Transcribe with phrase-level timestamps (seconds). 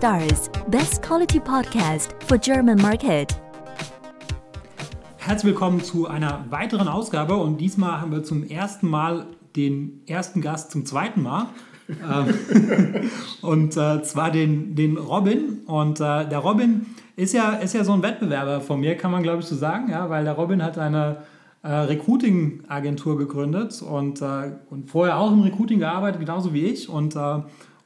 [0.00, 3.38] Stars, best quality podcast for German market.
[5.18, 9.26] Herzlich willkommen zu einer weiteren Ausgabe und diesmal haben wir zum ersten Mal
[9.56, 11.48] den ersten Gast zum zweiten Mal.
[11.90, 13.10] Ähm,
[13.42, 15.64] und äh, zwar den, den Robin.
[15.66, 16.86] Und äh, der Robin
[17.16, 19.90] ist ja, ist ja so ein Wettbewerber von mir, kann man glaube ich so sagen,
[19.90, 21.18] ja, weil der Robin hat eine
[21.62, 26.88] äh, Recruiting-Agentur gegründet und, äh, und vorher auch im Recruiting gearbeitet, genauso wie ich.
[26.88, 27.40] Und, äh,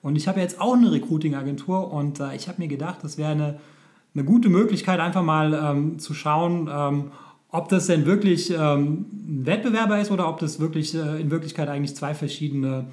[0.05, 3.31] und ich habe jetzt auch eine Recruiting-Agentur und äh, ich habe mir gedacht, das wäre
[3.31, 3.59] eine,
[4.15, 7.11] eine gute Möglichkeit, einfach mal ähm, zu schauen, ähm,
[7.49, 11.71] ob das denn wirklich ähm, ein Wettbewerber ist oder ob das wirklich äh, in Wirklichkeit
[11.71, 12.85] eigentlich zwei verschiedene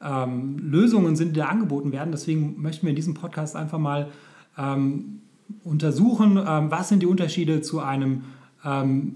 [0.00, 2.12] ähm, Lösungen sind, die da angeboten werden.
[2.12, 4.10] Deswegen möchten wir in diesem Podcast einfach mal
[4.56, 5.22] ähm,
[5.64, 8.22] untersuchen, ähm, was sind die Unterschiede zu einem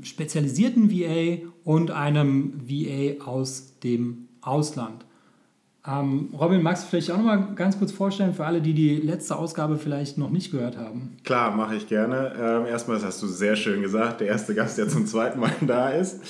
[0.02, 5.05] spezialisierten VA und einem VA aus dem Ausland.
[5.88, 8.96] Ähm, Robin, magst du vielleicht auch noch mal ganz kurz vorstellen für alle, die die
[8.96, 11.16] letzte Ausgabe vielleicht noch nicht gehört haben?
[11.24, 12.32] Klar, mache ich gerne.
[12.38, 15.52] Ähm, erstmal, das hast du sehr schön gesagt, der erste Gast, der zum zweiten Mal
[15.60, 16.20] da ist.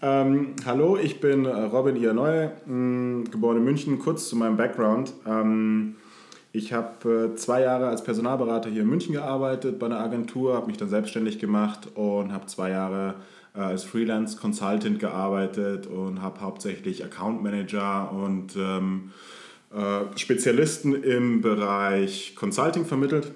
[0.00, 3.98] Ähm, hallo, ich bin äh, Robin Ianoy, hm, geboren in München.
[3.98, 5.12] Kurz zu meinem Background.
[5.26, 5.96] Ähm,
[6.52, 10.66] ich habe äh, zwei Jahre als Personalberater hier in München gearbeitet bei einer Agentur, habe
[10.66, 13.14] mich dann selbstständig gemacht und habe zwei Jahre
[13.54, 19.10] äh, als Freelance Consultant gearbeitet und habe hauptsächlich Account Manager und ähm,
[19.74, 23.32] äh, Spezialisten im Bereich Consulting vermittelt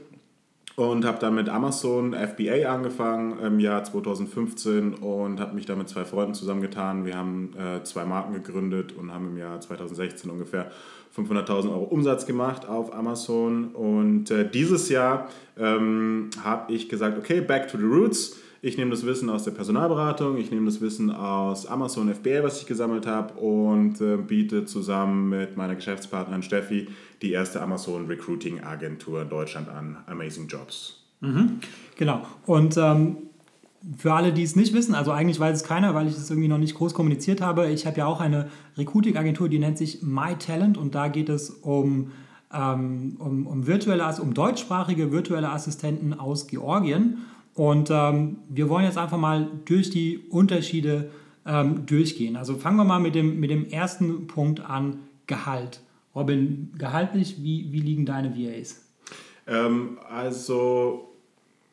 [0.76, 5.88] und habe dann mit Amazon FBA angefangen im Jahr 2015 und habe mich da mit
[5.88, 7.06] zwei Freunden zusammengetan.
[7.06, 10.70] Wir haben äh, zwei Marken gegründet und haben im Jahr 2016 ungefähr
[11.16, 13.68] 500.000 Euro Umsatz gemacht auf Amazon.
[13.68, 15.28] Und äh, dieses Jahr
[15.58, 18.36] ähm, habe ich gesagt, okay, back to the roots.
[18.62, 22.60] Ich nehme das Wissen aus der Personalberatung, ich nehme das Wissen aus Amazon FBA, was
[22.60, 26.88] ich gesammelt habe und äh, biete zusammen mit meiner Geschäftspartnerin Steffi
[27.22, 31.02] die erste Amazon Recruiting Agentur in Deutschland an, Amazing Jobs.
[31.20, 31.60] Mhm,
[31.96, 32.26] genau.
[32.46, 33.16] Und ähm,
[33.96, 36.48] für alle, die es nicht wissen, also eigentlich weiß es keiner, weil ich es irgendwie
[36.48, 37.70] noch nicht groß kommuniziert habe.
[37.70, 42.10] Ich habe ja auch eine Recruiting-Agentur, die nennt sich MyTalent und da geht es um,
[42.52, 47.18] ähm, um, um, virtuelle, um deutschsprachige virtuelle Assistenten aus Georgien.
[47.56, 51.10] Und ähm, wir wollen jetzt einfach mal durch die Unterschiede
[51.46, 52.36] ähm, durchgehen.
[52.36, 55.80] Also fangen wir mal mit dem, mit dem ersten Punkt an, Gehalt.
[56.14, 58.84] Robin, gehaltlich, wie, wie liegen deine VAs?
[59.46, 61.12] Ähm, also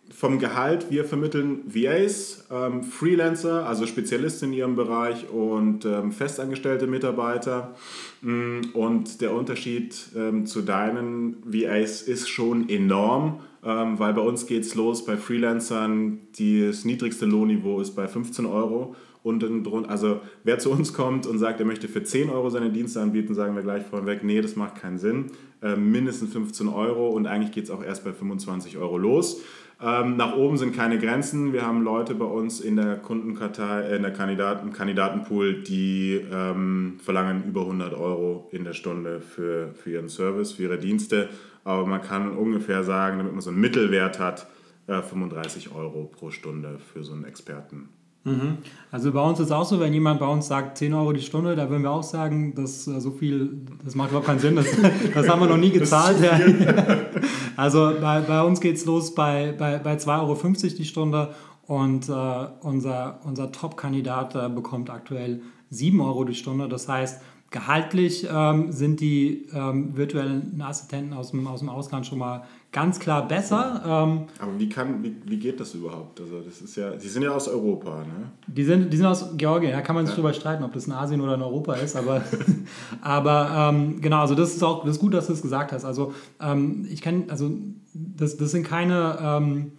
[0.10, 6.88] vom Gehalt, wir vermitteln VAs, ähm, Freelancer, also Spezialisten in ihrem Bereich und ähm, festangestellte
[6.88, 7.76] Mitarbeiter.
[8.22, 14.46] Mm, und der Unterschied ähm, zu deinen VAs ist schon enorm ähm, weil bei uns
[14.46, 18.96] geht es los bei Freelancern, das niedrigste Lohnniveau ist bei 15 Euro.
[19.24, 22.72] Und drunter, also wer zu uns kommt und sagt, er möchte für 10 Euro seine
[22.72, 25.28] Dienste anbieten, sagen wir gleich vorweg, nee, das macht keinen Sinn.
[25.62, 29.42] Ähm, mindestens 15 Euro und eigentlich geht es auch erst bei 25 Euro los.
[29.82, 31.54] Ähm, nach oben sind keine Grenzen.
[31.54, 37.00] Wir haben Leute bei uns in der Kundenkartei, äh, in der Kandidaten, Kandidatenpool, die ähm,
[37.04, 41.30] verlangen über 100 Euro in der Stunde für, für ihren Service, für ihre Dienste
[41.64, 44.48] aber man kann ungefähr sagen, damit man so einen Mittelwert hat,
[44.88, 47.90] 35 äh, Euro pro Stunde für so einen Experten.
[48.26, 48.60] Mhm.
[48.90, 51.22] Also bei uns ist es auch so, wenn jemand bei uns sagt 10 Euro die
[51.22, 54.56] Stunde, da würden wir auch sagen, dass äh, so viel, das macht überhaupt keinen Sinn,
[54.56, 54.68] das,
[55.14, 56.18] das haben wir noch nie gezahlt.
[57.58, 60.38] also bei, bei uns geht es los bei, bei, bei 2,50 Euro
[60.78, 61.30] die Stunde
[61.68, 66.70] und äh, unser, unser Top-Kandidat äh, bekommt aktuell 7 Euro die Stunde.
[66.70, 67.22] Das heißt,
[67.54, 73.00] Gehaltlich ähm, sind die ähm, virtuellen Assistenten aus dem, aus dem Ausland schon mal ganz
[73.00, 73.84] klar besser.
[73.86, 76.20] Ähm, Aber wie, kann, wie, wie geht das überhaupt?
[76.20, 78.32] Also das ist ja, die sind ja aus Europa, ne?
[78.48, 80.22] Die sind, die sind aus Georgien, da kann man sich ja.
[80.22, 82.24] drüber streiten, ob das in Asien oder in Europa ist, aber,
[83.04, 85.86] aber ähm, genau, also das ist auch das ist gut, dass du es gesagt hast.
[85.86, 87.52] Also ähm, ich kenne, also
[87.94, 89.74] das, das sind keine ähm,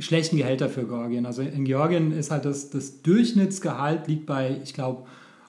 [0.00, 1.26] schlechten Gehälter für Georgien.
[1.26, 5.02] Also in Georgien ist halt das, das Durchschnittsgehalt liegt bei, ich glaube,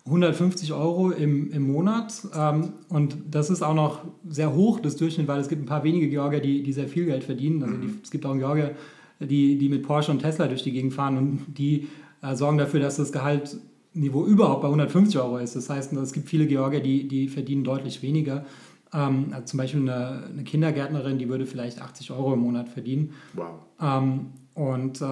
[0.05, 2.13] 150 Euro im, im Monat.
[2.35, 5.83] Ähm, und das ist auch noch sehr hoch, das Durchschnitt, weil es gibt ein paar
[5.83, 7.63] wenige Georgier, die, die sehr viel Geld verdienen.
[7.63, 8.75] Also die, es gibt auch einen Georgier,
[9.19, 11.87] die, die mit Porsche und Tesla durch die Gegend fahren und die
[12.21, 15.55] äh, sorgen dafür, dass das Gehaltniveau überhaupt bei 150 Euro ist.
[15.55, 18.45] Das heißt, es gibt viele Georgier, die, die verdienen deutlich weniger.
[18.93, 23.11] Ähm, also zum Beispiel eine, eine, Kindergärtnerin, die würde vielleicht 80 Euro im Monat verdienen.
[23.33, 23.61] Wow.
[23.81, 25.05] Ähm, und äh,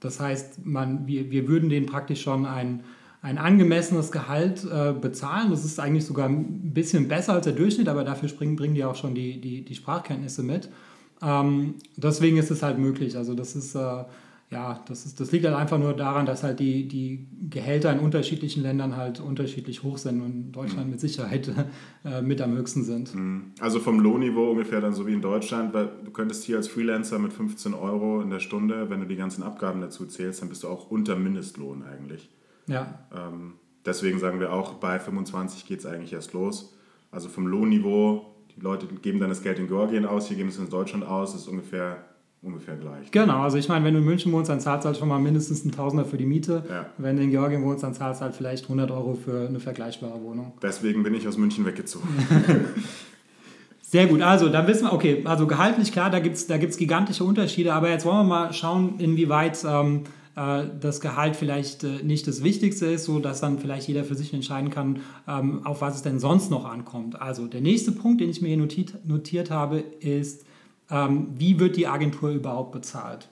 [0.00, 2.84] das heißt, man, wir, wir würden denen praktisch schon ein
[3.24, 5.50] ein angemessenes Gehalt äh, bezahlen.
[5.50, 8.84] Das ist eigentlich sogar ein bisschen besser als der Durchschnitt, aber dafür springen, bringen die
[8.84, 10.68] auch schon die, die, die Sprachkenntnisse mit.
[11.22, 13.16] Ähm, deswegen ist es halt möglich.
[13.16, 14.04] Also das ist, äh,
[14.50, 18.00] ja, das, ist, das liegt halt einfach nur daran, dass halt die, die Gehälter in
[18.00, 20.90] unterschiedlichen Ländern halt unterschiedlich hoch sind und Deutschland mhm.
[20.90, 21.50] mit Sicherheit
[22.04, 23.14] äh, mit am höchsten sind.
[23.14, 23.52] Mhm.
[23.58, 27.18] Also vom Lohnniveau ungefähr dann so wie in Deutschland, weil du könntest hier als Freelancer
[27.18, 30.62] mit 15 Euro in der Stunde, wenn du die ganzen Abgaben dazu zählst, dann bist
[30.62, 32.28] du auch unter Mindestlohn eigentlich.
[32.66, 33.06] Ja.
[33.14, 36.74] Ähm, deswegen sagen wir auch, bei 25 geht es eigentlich erst los.
[37.10, 40.58] Also vom Lohnniveau, die Leute geben dann das Geld in Georgien aus, hier geben es
[40.58, 42.04] in Deutschland aus, ist ungefähr
[42.44, 43.10] ungefähr gleich.
[43.10, 45.18] Genau, also ich meine, wenn du in München wohnst, dann zahlst du halt schon mal
[45.18, 46.62] mindestens einen Tausender für die Miete.
[46.68, 46.86] Ja.
[46.98, 50.20] Wenn du in Georgien wohnst, dann zahlst du halt vielleicht 100 Euro für eine vergleichbare
[50.22, 50.52] Wohnung.
[50.62, 52.08] Deswegen bin ich aus München weggezogen.
[53.80, 56.76] Sehr gut, also da wissen wir, okay, also gehaltlich klar, da gibt es da gibt's
[56.76, 60.02] gigantische Unterschiede, aber jetzt wollen wir mal schauen, inwieweit ähm,
[60.36, 64.14] äh, das Gehalt vielleicht äh, nicht das Wichtigste ist, so dass dann vielleicht jeder für
[64.14, 67.20] sich entscheiden kann, ähm, auf was es denn sonst noch ankommt.
[67.20, 70.44] Also der nächste Punkt, den ich mir hier notiert, notiert habe, ist,
[70.90, 73.28] ähm, wie wird die Agentur überhaupt bezahlt?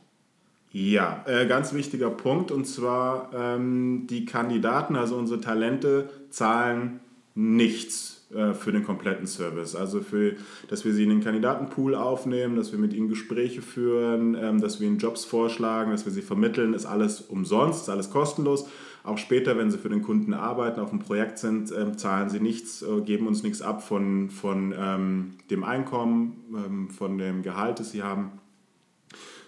[0.70, 7.00] Ja, äh, ganz wichtiger Punkt und zwar ähm, die Kandidaten, also unsere Talente, zahlen
[7.34, 9.74] nichts äh, für den kompletten Service.
[9.74, 10.36] Also für,
[10.68, 14.80] dass wir sie in den Kandidatenpool aufnehmen, dass wir mit ihnen Gespräche führen, ähm, dass
[14.80, 18.66] wir ihnen Jobs vorschlagen, dass wir sie vermitteln, ist alles umsonst, ist alles kostenlos.
[19.04, 22.40] Auch später, wenn sie für den Kunden arbeiten, auf dem Projekt sind, äh, zahlen sie
[22.40, 27.80] nichts, äh, geben uns nichts ab von, von ähm, dem Einkommen, ähm, von dem Gehalt,
[27.80, 28.30] das sie haben,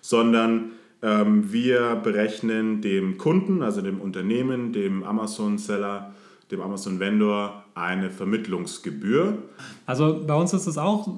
[0.00, 0.72] sondern
[1.02, 6.14] ähm, wir berechnen dem Kunden, also dem Unternehmen, dem Amazon-Seller,
[6.50, 9.38] dem Amazon-Vendor eine Vermittlungsgebühr.
[9.86, 11.08] Also bei uns ist es auch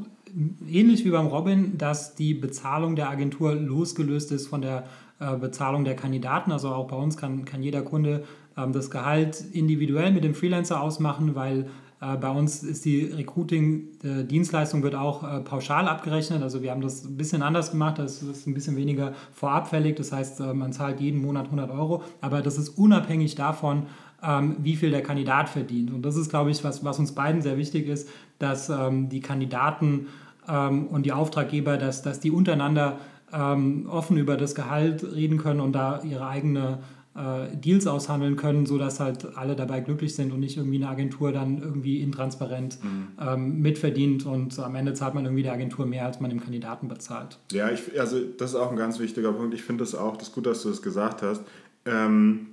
[0.69, 4.85] ähnlich wie beim Robin, dass die Bezahlung der Agentur losgelöst ist von der
[5.19, 6.53] äh, Bezahlung der Kandidaten.
[6.53, 8.25] Also auch bei uns kann, kann jeder Kunde
[8.57, 11.69] ähm, das Gehalt individuell mit dem Freelancer ausmachen, weil
[12.03, 16.43] äh, bei uns ist die Recruiting-Dienstleistung wird auch äh, pauschal abgerechnet.
[16.43, 17.99] Also wir haben das ein bisschen anders gemacht.
[17.99, 19.97] Das ist ein bisschen weniger vorabfällig.
[19.97, 22.03] Das heißt, man zahlt jeden Monat 100 Euro.
[22.21, 23.87] Aber das ist unabhängig davon,
[24.27, 25.93] ähm, wie viel der Kandidat verdient.
[25.93, 28.09] Und das ist, glaube ich, was, was uns beiden sehr wichtig ist,
[28.39, 30.09] dass ähm, die Kandidaten
[30.49, 33.01] und die Auftraggeber, dass, dass die untereinander
[33.33, 36.79] ähm, offen über das Gehalt reden können und da ihre eigene
[37.17, 41.33] äh, Deals aushandeln können, sodass halt alle dabei glücklich sind und nicht irgendwie eine Agentur
[41.33, 43.09] dann irgendwie intransparent mhm.
[43.21, 46.89] ähm, mitverdient und am Ende zahlt man irgendwie der Agentur mehr, als man dem Kandidaten
[46.89, 47.39] bezahlt.
[47.53, 49.55] Ja, ich, also das ist auch ein ganz wichtiger Punkt.
[49.55, 51.43] Ich finde das auch, das ist gut, dass du das gesagt hast.
[51.87, 52.49] Ähm,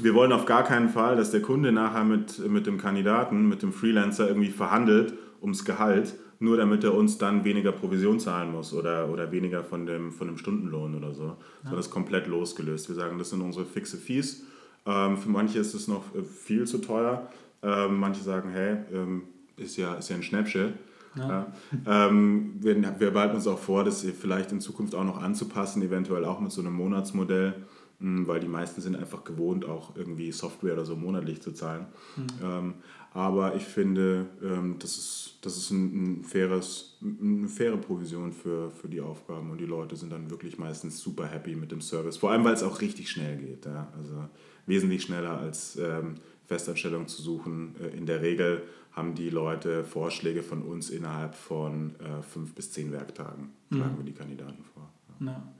[0.00, 3.62] wir wollen auf gar keinen Fall, dass der Kunde nachher mit, mit dem Kandidaten, mit
[3.62, 8.72] dem Freelancer irgendwie verhandelt ums Gehalt, nur damit er uns dann weniger Provision zahlen muss
[8.72, 11.24] oder, oder weniger von dem, von dem Stundenlohn oder so.
[11.24, 11.36] Ja.
[11.62, 12.88] Sondern das ist komplett losgelöst.
[12.88, 14.44] Wir sagen, das sind unsere fixe Fees.
[14.86, 17.28] Ähm, für manche ist es noch äh, viel zu teuer.
[17.62, 19.22] Ähm, manche sagen, hey, ähm,
[19.56, 20.74] ist, ja, ist ja ein Schnäppchen.
[21.14, 21.28] Ja.
[21.28, 22.08] Ja.
[22.08, 26.24] Ähm, wir, wir behalten uns auch vor, das vielleicht in Zukunft auch noch anzupassen, eventuell
[26.24, 27.54] auch mit so einem Monatsmodell,
[28.02, 31.86] weil die meisten sind einfach gewohnt, auch irgendwie Software oder so monatlich zu zahlen.
[32.16, 32.74] Mhm.
[33.12, 38.70] aber ich finde, ähm, das ist das ist ein, ein, faires, eine faire Provision für,
[38.70, 42.16] für die Aufgaben und die Leute sind dann wirklich meistens super happy mit dem Service.
[42.16, 43.66] Vor allem, weil es auch richtig schnell geht.
[43.66, 43.92] Ja?
[43.98, 44.28] Also
[44.66, 46.14] wesentlich schneller als ähm,
[46.46, 47.74] Festanstellung zu suchen.
[47.80, 48.62] Äh, in der Regel
[48.92, 53.98] haben die Leute Vorschläge von uns innerhalb von äh, fünf bis zehn Werktagen, schlagen mhm.
[53.98, 54.92] wir die Kandidaten vor.
[55.20, 55.26] Ja.
[55.26, 55.54] Ja.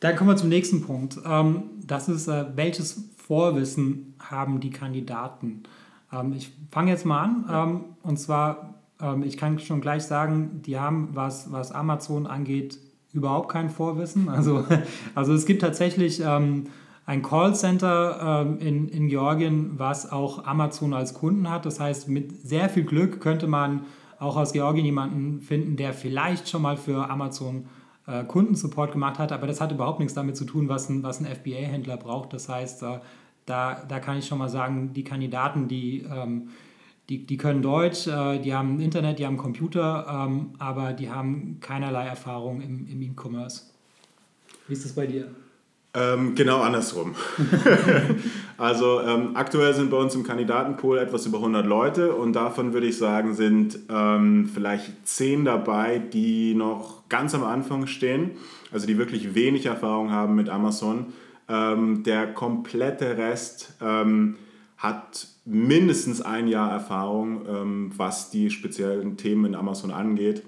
[0.00, 1.18] Dann kommen wir zum nächsten Punkt.
[1.24, 5.64] Ähm, das ist, äh, welches Vorwissen haben die Kandidaten?
[6.12, 7.44] Ähm, ich fange jetzt mal an.
[7.50, 8.74] Ähm, und zwar
[9.22, 12.80] ich kann schon gleich sagen, die haben, was, was Amazon angeht,
[13.12, 14.28] überhaupt kein Vorwissen.
[14.28, 14.64] Also,
[15.14, 16.20] also es gibt tatsächlich
[17.08, 21.64] ein Callcenter ähm, in, in Georgien, was auch Amazon als Kunden hat.
[21.64, 23.82] Das heißt, mit sehr viel Glück könnte man
[24.18, 27.66] auch aus Georgien jemanden finden, der vielleicht schon mal für Amazon
[28.08, 31.20] äh, Kundensupport gemacht hat, aber das hat überhaupt nichts damit zu tun, was ein, was
[31.20, 32.32] ein FBA-Händler braucht.
[32.32, 32.98] Das heißt, äh,
[33.46, 36.48] da, da kann ich schon mal sagen, die Kandidaten, die ähm,
[37.08, 41.58] die, die können Deutsch, äh, die haben Internet, die haben Computer, ähm, aber die haben
[41.60, 43.62] keinerlei Erfahrung im, im E-Commerce.
[44.66, 45.28] Wie ist das bei dir?
[45.94, 47.14] Ähm, genau andersrum.
[48.58, 52.88] also ähm, aktuell sind bei uns im Kandidatenpool etwas über 100 Leute und davon würde
[52.88, 58.32] ich sagen, sind ähm, vielleicht 10 dabei, die noch ganz am Anfang stehen,
[58.72, 61.12] also die wirklich wenig Erfahrung haben mit Amazon.
[61.48, 64.34] Ähm, der komplette Rest ähm,
[64.76, 70.42] hat mindestens ein Jahr Erfahrung, ähm, was die speziellen Themen in Amazon angeht.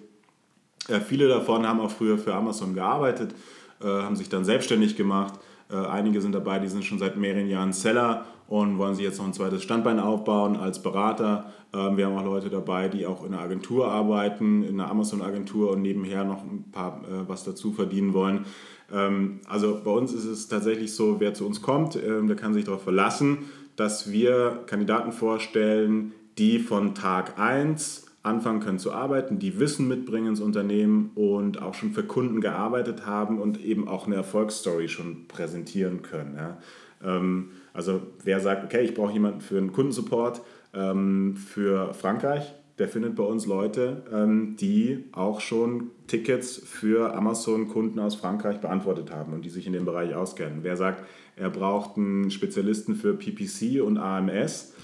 [0.89, 3.37] Äh, viele davon haben auch früher für Amazon gearbeitet,
[3.81, 5.35] äh, haben sich dann selbstständig gemacht,
[5.77, 9.27] einige sind dabei, die sind schon seit mehreren Jahren Seller und wollen sich jetzt noch
[9.27, 11.53] ein zweites Standbein aufbauen als Berater.
[11.73, 15.71] Ähm, wir haben auch Leute dabei, die auch in einer Agentur arbeiten, in einer Amazon-Agentur
[15.71, 18.45] und nebenher noch ein paar äh, was dazu verdienen wollen.
[18.93, 22.53] Ähm, also bei uns ist es tatsächlich so, wer zu uns kommt, ähm, der kann
[22.53, 23.39] sich darauf verlassen,
[23.77, 30.29] dass wir Kandidaten vorstellen, die von Tag 1 anfangen können zu arbeiten, die Wissen mitbringen
[30.29, 35.27] ins Unternehmen und auch schon für Kunden gearbeitet haben und eben auch eine Erfolgsstory schon
[35.27, 36.37] präsentieren können.
[36.37, 36.59] Ja.
[37.03, 40.43] Ähm, also wer sagt, okay, ich brauche jemanden für einen Kundensupport
[40.75, 47.99] ähm, für Frankreich, der findet bei uns Leute, ähm, die auch schon Tickets für Amazon-Kunden
[47.99, 50.59] aus Frankreich beantwortet haben und die sich in dem Bereich auskennen.
[50.63, 51.05] Wer sagt,
[51.37, 54.75] er braucht einen Spezialisten für PPC und AMS,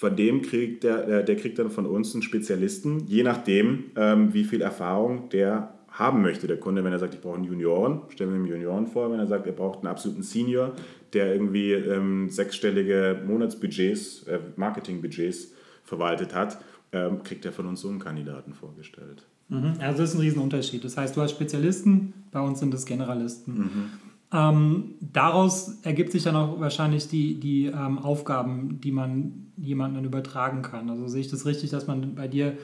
[0.00, 4.44] von dem kriegt der, der kriegt dann von uns einen Spezialisten, je nachdem, ähm, wie
[4.44, 6.82] viel Erfahrung der haben möchte, der Kunde.
[6.82, 9.12] Wenn er sagt, ich brauche einen Junioren, stellen wir ihm Junioren vor.
[9.12, 10.72] Wenn er sagt, er braucht einen absoluten Senior,
[11.12, 15.52] der irgendwie ähm, sechsstellige Monatsbudgets, äh, Marketingbudgets
[15.84, 16.58] verwaltet hat,
[16.92, 19.26] ähm, kriegt er von uns so einen Kandidaten vorgestellt.
[19.50, 19.74] Mhm.
[19.80, 20.82] Also das ist ein Riesenunterschied.
[20.82, 23.58] Das heißt, du hast Spezialisten, bei uns sind es Generalisten.
[23.58, 23.90] Mhm.
[24.32, 30.62] Ähm, daraus ergibt sich dann auch wahrscheinlich die, die ähm, Aufgaben, die man jemandem übertragen
[30.62, 30.88] kann.
[30.88, 32.56] Also sehe ich das richtig, dass man bei dir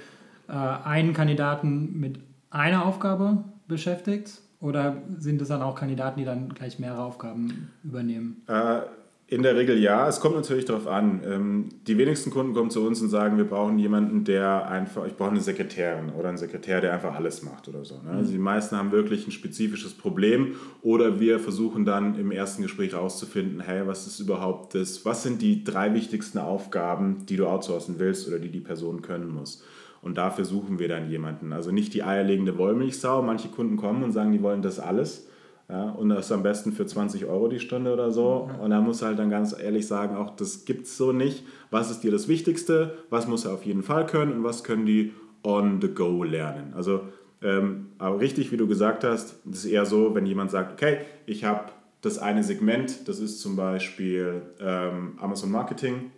[0.48, 2.20] äh, einen Kandidaten mit
[2.50, 4.40] einer Aufgabe beschäftigt?
[4.60, 8.42] Oder sind es dann auch Kandidaten, die dann gleich mehrere Aufgaben übernehmen?
[8.48, 8.80] Äh,
[9.28, 10.06] in der Regel ja.
[10.06, 11.20] Es kommt natürlich darauf an.
[11.24, 15.16] Ähm, die wenigsten Kunden kommen zu uns und sagen, wir brauchen jemanden, der einfach, ich
[15.16, 17.96] brauche eine Sekretärin oder einen Sekretär, der einfach alles macht oder so.
[17.96, 18.10] Ne?
[18.10, 22.92] Also die meisten haben wirklich ein spezifisches Problem oder wir versuchen dann im ersten Gespräch
[22.92, 27.98] herauszufinden, hey, was ist überhaupt das, was sind die drei wichtigsten Aufgaben, die du outsourcen
[27.98, 29.64] willst oder die die Person können muss.
[30.02, 31.52] Und dafür suchen wir dann jemanden.
[31.52, 33.22] Also nicht die eierlegende Wollmilchsau.
[33.22, 35.26] Manche Kunden kommen und sagen, die wollen das alles
[35.68, 38.48] ja, und das am besten für 20 Euro die Stunde oder so.
[38.62, 41.44] Und da muss halt dann ganz ehrlich sagen, auch das gibt es so nicht.
[41.70, 42.96] Was ist dir das Wichtigste?
[43.10, 46.72] Was muss er auf jeden Fall können und was können die on the go lernen?
[46.74, 47.08] Also,
[47.42, 50.98] ähm, aber richtig, wie du gesagt hast, das ist eher so, wenn jemand sagt, okay,
[51.26, 56.12] ich habe das eine Segment, das ist zum Beispiel ähm, Amazon Marketing,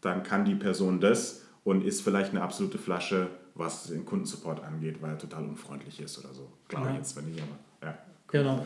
[0.00, 5.00] dann kann die Person das und ist vielleicht eine absolute Flasche, was den Kundensupport angeht,
[5.00, 6.48] weil er total unfreundlich ist oder so.
[6.66, 7.98] Glaube ich jetzt, wenn ich aber, ja.
[8.28, 8.64] Genau.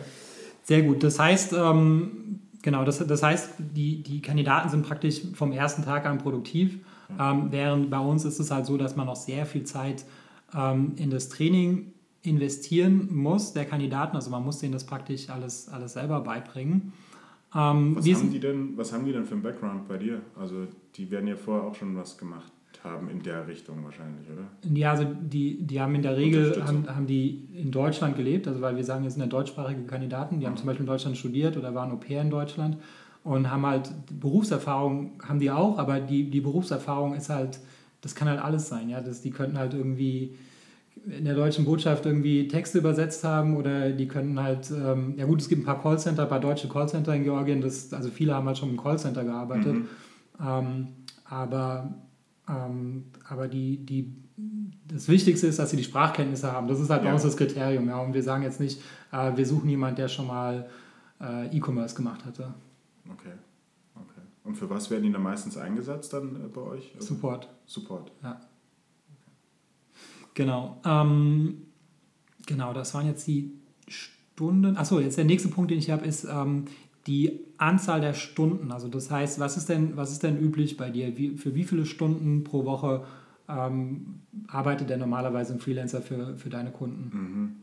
[0.64, 1.02] Sehr gut.
[1.02, 6.06] Das heißt, ähm, genau, das, das heißt, die, die Kandidaten sind praktisch vom ersten Tag
[6.06, 6.78] an produktiv,
[7.18, 10.04] ähm, während bei uns ist es halt so, dass man noch sehr viel Zeit
[10.54, 11.92] ähm, in das Training
[12.22, 14.16] investieren muss, der Kandidaten.
[14.16, 16.92] Also man muss denen das praktisch alles, alles selber beibringen.
[17.54, 20.22] Ähm, was, haben die denn, was haben die denn für einen Background bei dir?
[20.40, 20.66] Also
[20.96, 22.52] die werden ja vorher auch schon was gemacht
[22.84, 24.48] haben in der Richtung wahrscheinlich, oder?
[24.74, 28.60] Ja, also die, die haben in der Regel haben, haben die in Deutschland gelebt, also
[28.60, 30.50] weil wir sagen, es sind ja deutschsprachige Kandidaten, die mhm.
[30.50, 32.78] haben zum Beispiel in Deutschland studiert oder waren Au pair in Deutschland
[33.22, 37.60] und haben halt Berufserfahrung, haben die auch, aber die, die Berufserfahrung ist halt,
[38.00, 40.34] das kann halt alles sein, ja, das, die könnten halt irgendwie
[41.06, 45.40] in der deutschen Botschaft irgendwie Texte übersetzt haben oder die können halt, ähm, ja gut,
[45.40, 48.46] es gibt ein paar Callcenter, ein paar deutsche Callcenter in Georgien, das, also viele haben
[48.46, 49.88] halt schon im Callcenter gearbeitet, mhm.
[50.44, 50.88] ähm,
[51.24, 51.94] aber
[52.46, 54.12] aber die, die,
[54.88, 56.66] das Wichtigste ist, dass sie die Sprachkenntnisse haben.
[56.66, 57.08] Das ist halt ja.
[57.08, 57.88] bei uns das Kriterium.
[57.88, 58.00] Ja.
[58.00, 58.80] Und wir sagen jetzt nicht,
[59.12, 60.68] äh, wir suchen jemanden, der schon mal
[61.20, 62.52] äh, E-Commerce gemacht hatte.
[63.08, 63.32] Okay.
[63.94, 64.20] okay.
[64.44, 66.92] Und für was werden die dann meistens eingesetzt dann äh, bei euch?
[66.94, 67.48] Also Support.
[67.66, 68.10] Support.
[68.22, 68.40] Ja.
[70.34, 70.80] Genau.
[70.84, 71.62] Ähm,
[72.46, 73.52] genau, das waren jetzt die
[73.86, 74.76] Stunden.
[74.76, 76.64] Achso, jetzt der nächste Punkt, den ich habe, ist, ähm,
[77.06, 78.72] die Anzahl der Stunden.
[78.72, 81.16] Also das heißt, was ist denn, was ist denn üblich bei dir?
[81.16, 83.04] Wie, für wie viele Stunden pro Woche
[83.48, 87.10] ähm, arbeitet der normalerweise ein Freelancer für, für deine Kunden?
[87.12, 87.56] Mhm.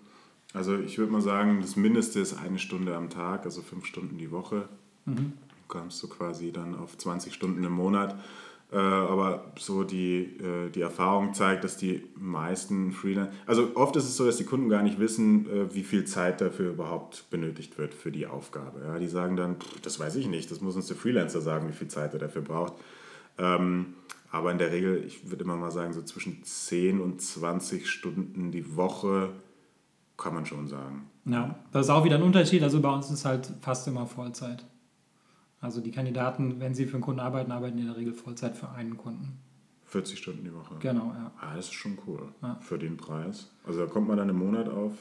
[0.54, 4.18] Also ich würde mal sagen, das Mindeste ist eine Stunde am Tag, also fünf Stunden
[4.18, 4.68] die Woche.
[5.06, 5.34] Mhm.
[5.68, 8.20] Kommst du quasi dann auf 20 Stunden im Monat.
[8.72, 14.04] Äh, aber so die, äh, die Erfahrung zeigt, dass die meisten Freelancer, also oft ist
[14.04, 17.80] es so, dass die Kunden gar nicht wissen, äh, wie viel Zeit dafür überhaupt benötigt
[17.80, 18.82] wird für die Aufgabe.
[18.86, 21.74] Ja, die sagen dann, das weiß ich nicht, das muss uns der Freelancer sagen, wie
[21.74, 22.74] viel Zeit er dafür braucht.
[23.40, 23.96] Ähm,
[24.32, 28.52] aber in der Regel, ich würde immer mal sagen, so zwischen 10 und 20 Stunden
[28.52, 29.32] die Woche
[30.16, 31.10] kann man schon sagen.
[31.26, 32.62] Ja, das ist auch wieder ein Unterschied.
[32.62, 34.64] Also bei uns ist halt fast immer Vollzeit.
[35.62, 38.70] Also die Kandidaten, wenn sie für einen Kunden arbeiten, arbeiten in der Regel Vollzeit für
[38.70, 39.40] einen Kunden.
[39.86, 40.76] 40 Stunden die Woche.
[40.80, 41.32] Genau, ja.
[41.42, 42.30] Ah, das ist schon cool.
[42.42, 42.58] Ja.
[42.62, 43.50] Für den Preis.
[43.66, 44.94] Also da kommt man dann im Monat auf.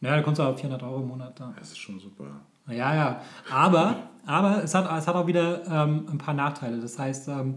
[0.00, 1.54] Ja, da kommst du auf 400 Euro im Monat da.
[1.58, 2.26] Das ist schon super.
[2.68, 3.20] Ja, ja.
[3.50, 6.80] Aber, aber es, hat, es hat auch wieder ähm, ein paar Nachteile.
[6.80, 7.56] Das heißt, ähm,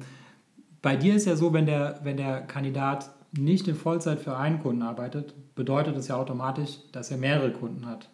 [0.81, 4.60] bei dir ist ja so, wenn der, wenn der Kandidat nicht in Vollzeit für einen
[4.60, 8.10] Kunden arbeitet, bedeutet das ja automatisch, dass er mehrere Kunden hat.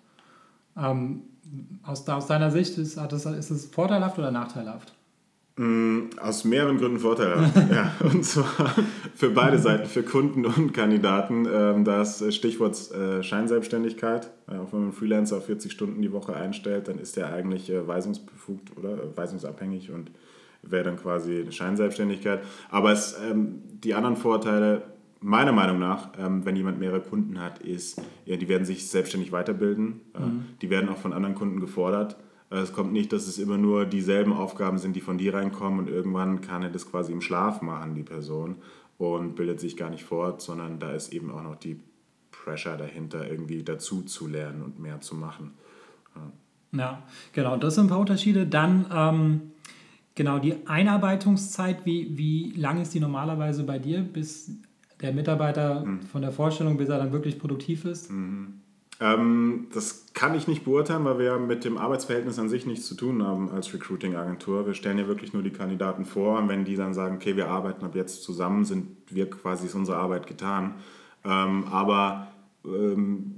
[0.75, 1.21] Ähm,
[1.83, 4.93] aus, aus deiner Sicht ist, hat das, ist es vorteilhaft oder nachteilhaft?
[5.57, 7.55] Mm, aus mehreren Gründen vorteilhaft.
[7.71, 7.91] ja.
[8.01, 8.75] Und zwar
[9.15, 11.47] für beide Seiten, für Kunden und Kandidaten.
[11.51, 14.29] Ähm, das Stichwort äh, Scheinselbstständigkeit.
[14.47, 17.71] Äh, auch wenn man Freelancer auf 40 Stunden die Woche einstellt, dann ist er eigentlich
[17.71, 20.11] äh, weisungsbefugt oder äh, weisungsabhängig und
[20.61, 22.41] wäre dann quasi eine Scheinselbstständigkeit.
[22.69, 24.83] Aber es, ähm, die anderen Vorteile,
[25.19, 29.31] meiner Meinung nach, ähm, wenn jemand mehrere Kunden hat, ist, ja, die werden sich selbstständig
[29.31, 30.01] weiterbilden.
[30.13, 30.45] Äh, mhm.
[30.61, 32.17] Die werden auch von anderen Kunden gefordert.
[32.49, 35.79] Äh, es kommt nicht, dass es immer nur dieselben Aufgaben sind, die von dir reinkommen
[35.79, 38.57] und irgendwann kann er das quasi im Schlaf machen, die Person,
[38.97, 41.79] und bildet sich gar nicht fort, sondern da ist eben auch noch die
[42.31, 45.51] Pressure dahinter, irgendwie dazu zu lernen und mehr zu machen.
[46.15, 48.47] Ja, ja genau, das sind ein paar Unterschiede.
[48.47, 49.41] Dann ähm,
[50.15, 54.51] genau die Einarbeitungszeit, wie, wie lang ist die normalerweise bei dir, bis
[55.01, 56.01] der Mitarbeiter mhm.
[56.01, 58.11] von der Vorstellung, bis er dann wirklich produktiv ist?
[58.11, 58.61] Mhm.
[58.99, 62.95] Ähm, das kann ich nicht beurteilen, weil wir mit dem Arbeitsverhältnis an sich nichts zu
[62.95, 64.65] tun haben als Recruiting-Agentur.
[64.65, 67.49] Wir stellen ja wirklich nur die Kandidaten vor und wenn die dann sagen, okay, wir
[67.49, 70.75] arbeiten ab jetzt zusammen, sind wir quasi ist unsere Arbeit getan.
[71.23, 72.27] Ähm, aber
[72.65, 73.35] ähm,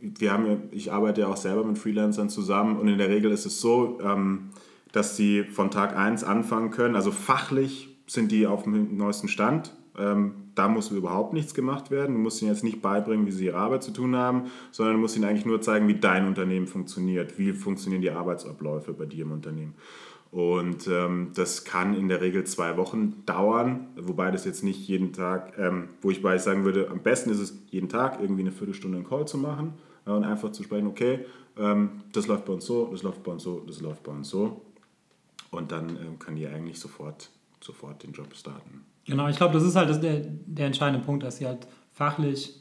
[0.00, 3.32] wir haben ja, ich arbeite ja auch selber mit Freelancern zusammen und in der Regel
[3.32, 4.50] ist es so, ähm,
[4.92, 6.94] dass sie von Tag 1 anfangen können.
[6.94, 9.72] Also fachlich sind die auf dem neuesten Stand.
[9.98, 12.14] Ähm, da muss überhaupt nichts gemacht werden.
[12.14, 15.00] Du musst ihnen jetzt nicht beibringen, wie sie ihre Arbeit zu tun haben, sondern du
[15.00, 19.24] musst ihnen eigentlich nur zeigen, wie dein Unternehmen funktioniert, wie funktionieren die Arbeitsabläufe bei dir
[19.24, 19.74] im Unternehmen.
[20.30, 25.12] Und ähm, das kann in der Regel zwei Wochen dauern, wobei das jetzt nicht jeden
[25.12, 28.52] Tag, ähm, wo ich bei sagen würde, am besten ist es jeden Tag irgendwie eine
[28.52, 29.74] Viertelstunde einen Call zu machen
[30.06, 31.24] äh, und einfach zu sprechen, okay,
[31.56, 34.28] ähm, das läuft bei uns so, das läuft bei uns so, das läuft bei uns
[34.28, 34.60] so.
[35.50, 38.84] Und dann ähm, können die eigentlich sofort, sofort den Job starten.
[39.06, 42.60] Genau, ich glaube, das ist halt das, der, der entscheidende Punkt, dass sie halt fachlich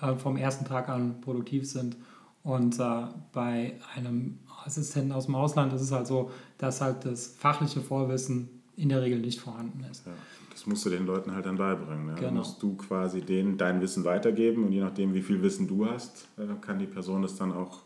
[0.00, 1.96] äh, vom ersten Tag an produktiv sind.
[2.44, 7.26] Und äh, bei einem Assistenten aus dem Ausland ist es halt so, dass halt das
[7.26, 10.06] fachliche Vorwissen in der Regel nicht vorhanden ist.
[10.06, 10.12] Ja,
[10.52, 12.06] das musst du den Leuten halt dann beibringen.
[12.06, 12.14] Ne?
[12.14, 12.26] Genau.
[12.26, 15.86] Dann musst du quasi denen dein Wissen weitergeben und je nachdem, wie viel Wissen du
[15.86, 17.80] hast, äh, kann die Person das dann auch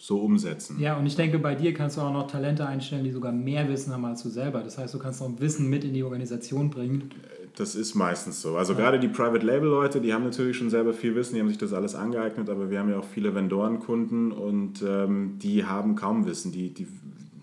[0.00, 0.78] so umsetzen.
[0.78, 3.68] Ja, und ich denke, bei dir kannst du auch noch Talente einstellen, die sogar mehr
[3.68, 4.62] Wissen haben als du selber.
[4.62, 7.10] Das heißt, du kannst noch Wissen mit in die Organisation bringen.
[7.56, 8.56] Das ist meistens so.
[8.56, 8.78] Also ja.
[8.78, 11.58] gerade die Private Label Leute, die haben natürlich schon selber viel Wissen, die haben sich
[11.58, 16.26] das alles angeeignet, aber wir haben ja auch viele Vendorenkunden und ähm, die haben kaum
[16.26, 16.86] Wissen, die, die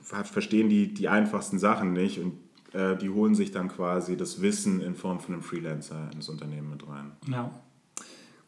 [0.02, 2.34] verstehen die, die einfachsten Sachen nicht und
[2.72, 6.70] äh, die holen sich dann quasi das Wissen in Form von einem Freelancer ins Unternehmen
[6.70, 7.12] mit rein.
[7.30, 7.52] Ja.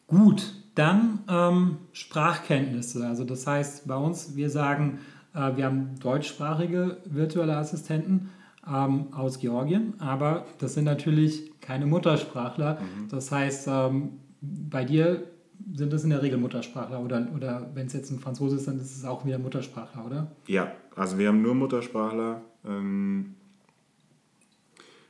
[0.06, 3.06] Gut, dann ähm, Sprachkenntnisse.
[3.06, 5.00] Also das heißt bei uns, wir sagen,
[5.34, 8.30] äh, wir haben deutschsprachige virtuelle Assistenten
[8.66, 12.74] ähm, aus Georgien, aber das sind natürlich keine Muttersprachler.
[12.74, 13.08] Mhm.
[13.08, 15.24] Das heißt, ähm, bei dir
[15.74, 18.78] sind das in der Regel Muttersprachler oder, oder wenn es jetzt ein Franzose ist, dann
[18.78, 20.32] ist es auch wieder Muttersprachler, oder?
[20.46, 22.42] Ja, also wir haben nur Muttersprachler.
[22.64, 23.34] Ähm,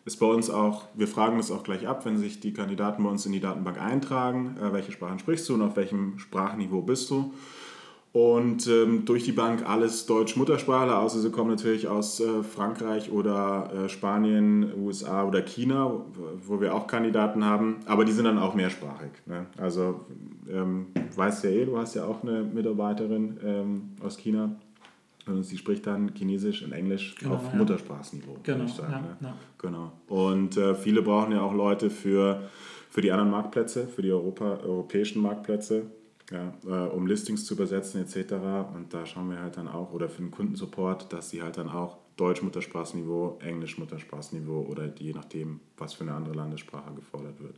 [0.08, 3.10] ist bei uns auch, wir fragen das auch gleich ab, wenn sich die Kandidaten bei
[3.10, 7.10] uns in die Datenbank eintragen, äh, welche Sprachen sprichst du und auf welchem Sprachniveau bist
[7.10, 7.34] du.
[8.12, 13.70] Und ähm, durch die Bank alles Deutsch-Muttersprachler, außer sie kommen natürlich aus äh, Frankreich oder
[13.70, 16.06] äh, Spanien, USA oder China,
[16.46, 19.10] wo wir auch Kandidaten haben, aber die sind dann auch mehrsprachig.
[19.26, 19.44] Ne?
[19.58, 20.06] Also
[20.50, 24.56] ähm, weißt ja eh, du hast ja auch eine Mitarbeiterin ähm, aus China,
[25.42, 27.58] sie spricht dann Chinesisch und Englisch genau, auf ja.
[27.58, 28.38] Muttersprachsniveau.
[28.42, 29.16] Genau, sagen, ja, ne?
[29.20, 29.34] ja.
[29.58, 29.92] genau.
[30.08, 32.48] Und äh, viele brauchen ja auch Leute für,
[32.90, 35.86] für die anderen Marktplätze, für die Europa, europäischen Marktplätze,
[36.30, 38.32] ja, äh, um Listings zu übersetzen etc.
[38.74, 41.68] Und da schauen wir halt dann auch, oder für den Kundensupport, dass sie halt dann
[41.68, 47.56] auch Deutsch-Muttersprachniveau, Englisch-Muttersprachniveau oder je nachdem, was für eine andere Landessprache gefordert wird.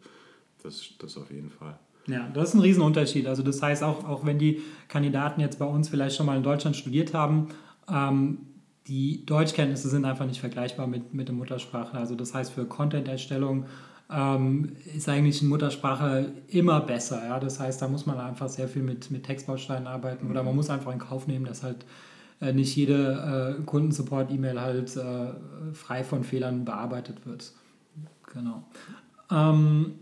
[0.63, 1.79] Das, das auf jeden Fall.
[2.07, 3.27] Ja, das ist ein Riesenunterschied.
[3.27, 6.43] Also das heißt, auch, auch wenn die Kandidaten jetzt bei uns vielleicht schon mal in
[6.43, 7.49] Deutschland studiert haben,
[7.89, 8.39] ähm,
[8.87, 11.97] die Deutschkenntnisse sind einfach nicht vergleichbar mit, mit der Muttersprache.
[11.97, 13.67] Also das heißt, für Content-Erstellung
[14.11, 17.25] ähm, ist eigentlich eine Muttersprache immer besser.
[17.25, 17.39] Ja?
[17.39, 20.71] Das heißt, da muss man einfach sehr viel mit, mit Textbausteinen arbeiten oder man muss
[20.71, 21.85] einfach in Kauf nehmen, dass halt
[22.41, 27.53] äh, nicht jede äh, Kundensupport-E-Mail halt äh, frei von Fehlern bearbeitet wird.
[28.33, 28.65] Genau.
[29.31, 29.95] Ähm,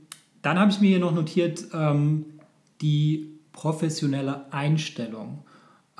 [0.43, 2.27] dann habe ich mir hier noch notiert, ähm,
[2.81, 5.45] die professionelle Einstellung.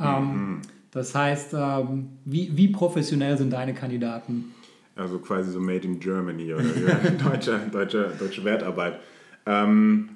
[0.01, 0.61] Ähm, mhm.
[0.91, 4.55] Das heißt, ähm, wie, wie professionell sind deine Kandidaten?
[4.97, 6.65] Also quasi so Made in Germany oder
[7.31, 9.01] deutsche, deutsche, deutsche Wertarbeit.
[9.47, 10.09] Ähm,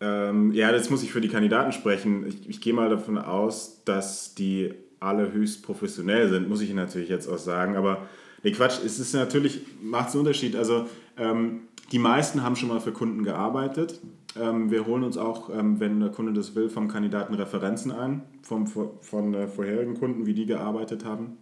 [0.00, 2.26] ähm, ja, das muss ich für die Kandidaten sprechen.
[2.26, 7.08] Ich, ich gehe mal davon aus, dass die alle höchst professionell sind, muss ich natürlich
[7.08, 7.76] jetzt auch sagen.
[7.76, 8.06] Aber
[8.42, 10.56] nee, Quatsch, es ist natürlich, macht es einen Unterschied.
[10.56, 14.00] Also ähm, die meisten haben schon mal für Kunden gearbeitet.
[14.40, 18.22] Ähm, wir holen uns auch, ähm, wenn der Kunde das will, vom Kandidaten Referenzen ein,
[18.42, 21.38] vom, von vorherigen Kunden, wie die gearbeitet haben.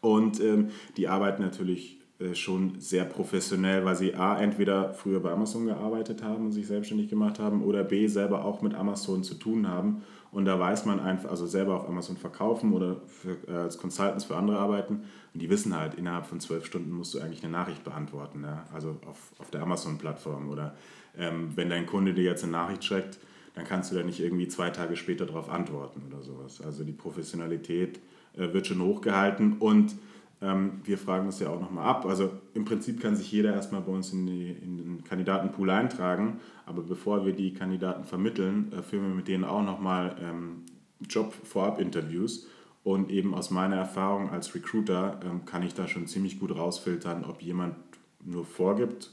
[0.00, 5.30] Und ähm, die arbeiten natürlich äh, schon sehr professionell, weil sie A, entweder früher bei
[5.30, 9.34] Amazon gearbeitet haben und sich selbstständig gemacht haben oder B, selber auch mit Amazon zu
[9.34, 10.02] tun haben.
[10.32, 14.24] Und da weiß man einfach, also selber auf Amazon verkaufen oder für, äh, als Consultants
[14.24, 15.02] für andere arbeiten.
[15.34, 18.42] Und die wissen halt, innerhalb von zwölf Stunden musst du eigentlich eine Nachricht beantworten.
[18.42, 18.64] Ja?
[18.72, 20.48] Also auf, auf der Amazon-Plattform.
[20.48, 20.74] Oder
[21.18, 23.18] ähm, wenn dein Kunde dir jetzt eine Nachricht schickt,
[23.54, 26.62] dann kannst du da nicht irgendwie zwei Tage später darauf antworten oder sowas.
[26.62, 28.00] Also die Professionalität
[28.34, 29.94] äh, wird schon hochgehalten und
[30.42, 32.04] wir fragen das ja auch nochmal ab.
[32.04, 36.40] Also im Prinzip kann sich jeder erstmal bei uns in, die, in den Kandidatenpool eintragen,
[36.66, 40.64] aber bevor wir die Kandidaten vermitteln, äh, führen wir mit denen auch nochmal ähm,
[41.08, 42.48] Job-Vorab-Interviews.
[42.84, 47.24] Und eben aus meiner Erfahrung als Recruiter ähm, kann ich da schon ziemlich gut rausfiltern,
[47.24, 47.76] ob jemand
[48.24, 49.12] nur vorgibt,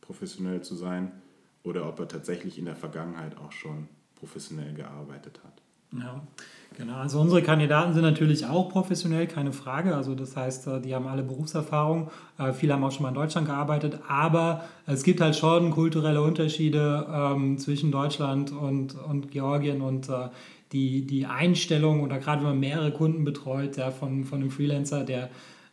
[0.00, 1.10] professionell zu sein
[1.64, 5.57] oder ob er tatsächlich in der Vergangenheit auch schon professionell gearbeitet hat.
[5.96, 6.22] Ja,
[6.76, 6.96] genau.
[6.96, 9.94] Also unsere Kandidaten sind natürlich auch professionell, keine Frage.
[9.94, 12.10] Also das heißt, äh, die haben alle Berufserfahrung.
[12.38, 13.98] Äh, viele haben auch schon mal in Deutschland gearbeitet.
[14.06, 20.28] Aber es gibt halt schon kulturelle Unterschiede ähm, zwischen Deutschland und, und Georgien und äh,
[20.72, 25.02] die, die Einstellung oder gerade wenn man mehrere Kunden betreut, ja, von, von einem Freelancer,
[25.02, 25.30] der,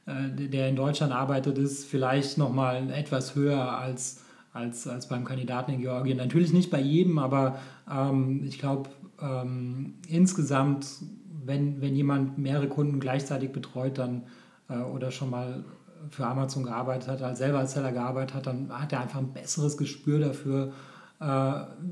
[0.07, 4.23] der in Deutschland arbeitet, ist vielleicht nochmal etwas höher als,
[4.53, 6.15] als, als beim Kandidaten in Georgien.
[6.15, 7.59] Natürlich nicht bei jedem, aber
[7.91, 8.89] ähm, ich glaube,
[9.21, 10.87] ähm, insgesamt,
[11.45, 14.23] wenn, wenn jemand mehrere Kunden gleichzeitig betreut dann
[14.69, 15.63] äh, oder schon mal
[16.09, 19.33] für Amazon gearbeitet hat, als selber als Seller gearbeitet hat, dann hat er einfach ein
[19.33, 20.73] besseres Gespür dafür,
[21.19, 21.25] äh,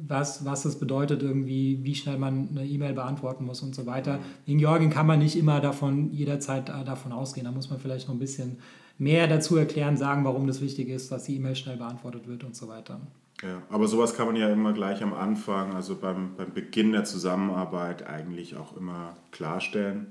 [0.07, 4.19] was, was es bedeutet, irgendwie, wie schnell man eine E-Mail beantworten muss und so weiter.
[4.45, 7.45] In Georgien kann man nicht immer davon jederzeit äh, davon ausgehen.
[7.45, 8.57] Da muss man vielleicht noch ein bisschen
[8.97, 12.55] mehr dazu erklären, sagen, warum das wichtig ist, dass die E-Mail schnell beantwortet wird und
[12.55, 12.99] so weiter.
[13.43, 17.03] Ja, aber sowas kann man ja immer gleich am Anfang, also beim, beim Beginn der
[17.03, 20.07] Zusammenarbeit eigentlich auch immer klarstellen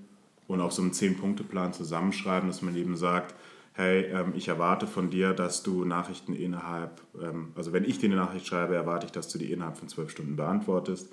[0.49, 3.35] und auch so einen Zehn-Punkte-Plan zusammenschreiben, dass man eben sagt,
[3.73, 8.11] hey, ähm, ich erwarte von dir, dass du Nachrichten innerhalb, ähm, also wenn ich dir
[8.11, 11.11] eine Nachricht schreibe, erwarte ich, dass du die innerhalb von zwölf Stunden beantwortest.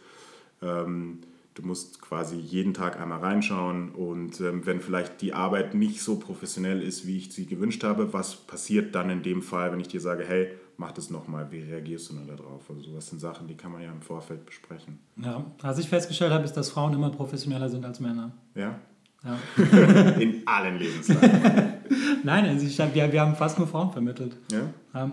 [0.62, 1.20] Ähm,
[1.54, 6.18] du musst quasi jeden Tag einmal reinschauen und ähm, wenn vielleicht die Arbeit nicht so
[6.18, 9.88] professionell ist, wie ich sie gewünscht habe, was passiert dann in dem Fall, wenn ich
[9.88, 12.70] dir sage, hey, mach das nochmal, wie reagierst du dann darauf?
[12.70, 14.98] Also sowas sind Sachen, die kann man ja im Vorfeld besprechen.
[15.18, 18.32] Ja, was ich festgestellt habe, ist, dass Frauen immer professioneller sind als Männer.
[18.56, 18.80] Ja?
[19.24, 19.38] Ja.
[20.20, 21.74] in allen Lebenslagen.
[22.24, 24.38] Nein, also ich, wir, wir haben fast nur Frauen vermittelt.
[24.52, 25.04] Ja?
[25.04, 25.12] Ähm,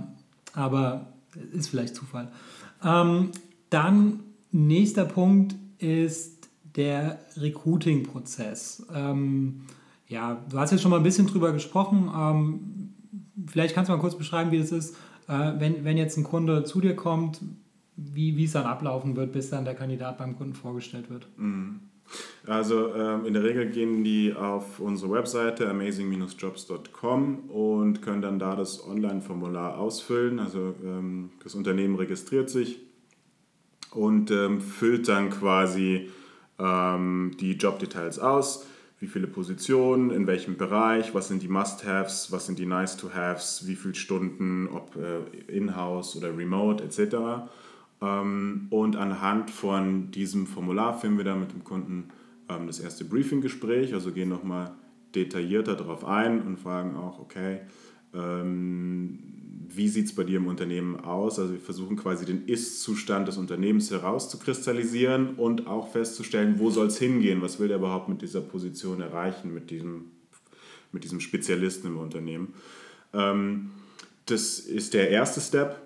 [0.55, 1.09] aber
[1.53, 2.31] ist vielleicht Zufall.
[2.85, 3.33] Ähm,
[3.69, 4.21] dann
[4.53, 8.87] nächster Punkt ist der Recruiting-Prozess.
[8.95, 9.63] Ähm,
[10.07, 12.09] ja, du hast jetzt schon mal ein bisschen drüber gesprochen.
[12.17, 12.95] Ähm,
[13.49, 16.81] vielleicht kannst du mal kurz beschreiben, wie das ist, wenn, wenn jetzt ein Kunde zu
[16.81, 17.41] dir kommt,
[17.97, 21.27] wie, wie es dann ablaufen wird, bis dann der Kandidat beim Kunden vorgestellt wird.
[21.37, 21.81] Mhm.
[22.47, 28.55] Also ähm, in der Regel gehen die auf unsere Webseite amazing-jobs.com und können dann da
[28.55, 30.39] das Online-Formular ausfüllen.
[30.39, 32.79] Also ähm, das Unternehmen registriert sich
[33.91, 36.11] und ähm, füllt dann quasi
[36.59, 38.67] ähm, die Jobdetails aus
[38.99, 43.77] wie viele Positionen, in welchem Bereich, was sind die Must-Haves, was sind die Nice-to-Haves, wie
[43.77, 47.49] viele Stunden, ob äh, in-house oder remote etc.
[48.01, 52.09] Ähm, und anhand von diesem Formular führen wir dann mit dem Kunden
[52.49, 54.73] ähm, das erste Briefing-Gespräch, also gehen nochmal
[55.15, 57.61] detaillierter darauf ein und fragen auch, okay,
[58.15, 59.36] ähm,
[59.75, 61.39] wie sieht es bei dir im Unternehmen aus?
[61.39, 66.99] Also wir versuchen quasi den Ist-Zustand des Unternehmens herauszukristallisieren und auch festzustellen, wo soll es
[66.99, 67.43] hingehen?
[67.43, 70.07] Was will der überhaupt mit dieser Position erreichen, mit diesem,
[70.93, 72.55] mit diesem Spezialisten im Unternehmen?
[73.13, 73.71] Ähm,
[74.27, 75.81] das ist der erste Step.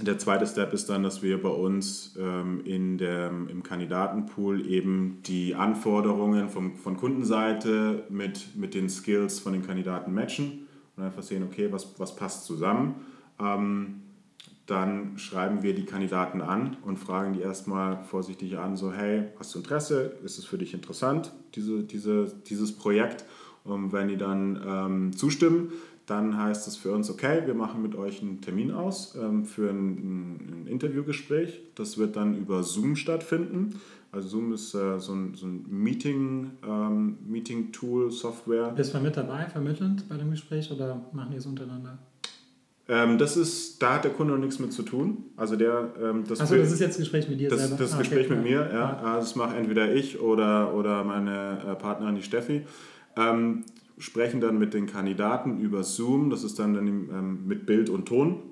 [0.00, 5.18] Der zweite Step ist dann, dass wir bei uns ähm, in der, im Kandidatenpool eben
[5.26, 10.66] die Anforderungen vom, von Kundenseite mit, mit den Skills von den Kandidaten matchen
[11.00, 13.06] und einfach sehen, okay, was, was passt zusammen.
[13.40, 14.02] Ähm,
[14.66, 19.54] dann schreiben wir die Kandidaten an und fragen die erstmal vorsichtig an, so hey, hast
[19.54, 20.12] du Interesse?
[20.22, 23.24] Ist es für dich interessant, diese, diese, dieses Projekt?
[23.64, 25.72] Und wenn die dann ähm, zustimmen,
[26.06, 29.70] dann heißt es für uns, okay, wir machen mit euch einen Termin aus ähm, für
[29.70, 31.60] ein, ein, Interviewgespräch.
[31.74, 33.80] Das wird dann über Zoom stattfinden.
[34.12, 38.72] Also Zoom ist äh, so ein, so ein Meeting, ähm, Meeting-Tool, Software.
[38.74, 41.96] Bist du mit dabei, vermittelnd bei dem Gespräch oder machen die es untereinander?
[42.88, 45.26] Ähm, das ist, da hat der Kunde noch nichts mit zu tun.
[45.36, 47.76] Also der, ähm, das, Achso, das ist jetzt Gespräch mit dir das, selber?
[47.76, 48.96] Das ah, Gespräch okay, mit mir, ja.
[48.96, 52.62] Also das mache entweder ich oder, oder meine äh, Partnerin, die Steffi.
[53.16, 53.64] Ähm,
[53.98, 56.30] sprechen dann mit den Kandidaten über Zoom.
[56.30, 58.42] Das ist dann, dann ähm, mit Bild und Ton.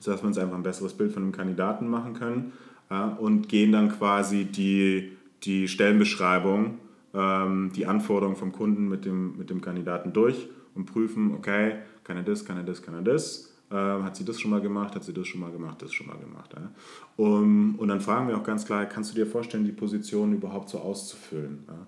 [0.00, 2.52] sodass wir uns einfach ein besseres Bild von dem Kandidaten machen können
[2.90, 6.78] äh, und gehen dann quasi die, die Stellenbeschreibung,
[7.14, 12.16] ähm, die Anforderungen vom Kunden mit dem, mit dem Kandidaten durch und prüfen, okay, kann
[12.16, 13.50] er das, kann er das, kann er das.
[13.70, 16.06] Ähm, hat sie das schon mal gemacht, hat sie das schon mal gemacht, das schon
[16.06, 16.54] mal gemacht.
[16.54, 16.70] Ja?
[17.16, 20.68] Um, und dann fragen wir auch ganz klar, kannst du dir vorstellen, die Position überhaupt
[20.68, 21.64] so auszufüllen?
[21.66, 21.86] Ja?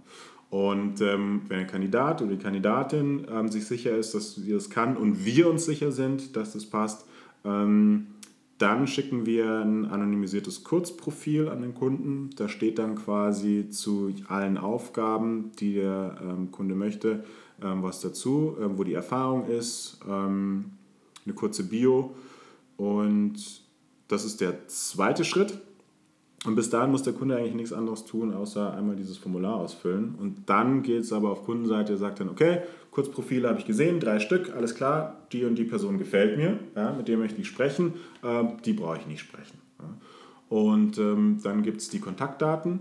[0.49, 4.71] Und ähm, wenn der Kandidat oder die Kandidatin ähm, sich sicher ist, dass sie das
[4.71, 7.07] kann und wir uns sicher sind, dass das passt,
[7.45, 8.07] ähm,
[8.59, 12.31] dann schicken wir ein anonymisiertes Kurzprofil an den Kunden.
[12.37, 17.25] Da steht dann quasi zu allen Aufgaben, die der ähm, Kunde möchte,
[17.63, 20.73] ähm, was dazu, ähm, wo die Erfahrung ist, ähm,
[21.25, 22.15] eine kurze Bio.
[22.79, 23.63] Und
[24.09, 25.59] das ist der zweite Schritt.
[26.47, 30.15] Und bis dahin muss der Kunde eigentlich nichts anderes tun, außer einmal dieses Formular ausfüllen.
[30.19, 32.61] Und dann geht es aber auf Kundenseite, sagt dann, okay,
[32.93, 36.93] Kurzprofile habe ich gesehen, drei Stück, alles klar, die und die Person gefällt mir, ja,
[36.93, 39.59] mit der möchte ich sprechen, äh, die brauche ich nicht sprechen.
[39.81, 40.57] Ja.
[40.57, 42.79] Und ähm, dann gibt es die Kontaktdaten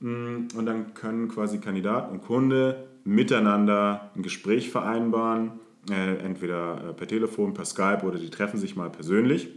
[0.00, 5.52] mm, und dann können quasi Kandidat und Kunde miteinander ein Gespräch vereinbaren,
[5.90, 9.50] äh, entweder äh, per Telefon, per Skype oder die treffen sich mal persönlich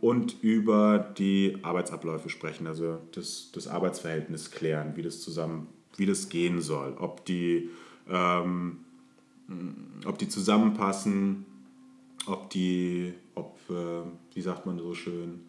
[0.00, 6.28] und über die Arbeitsabläufe sprechen, also das, das Arbeitsverhältnis klären, wie das zusammen, wie das
[6.28, 7.70] gehen soll, ob die,
[8.08, 8.78] ähm,
[10.06, 11.46] ob die zusammenpassen,
[12.26, 14.02] ob die, ob, äh,
[14.34, 15.40] wie sagt man so schön,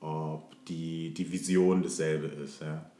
[0.00, 2.60] ob die, die Vision dasselbe ist.
[2.62, 2.90] Ja.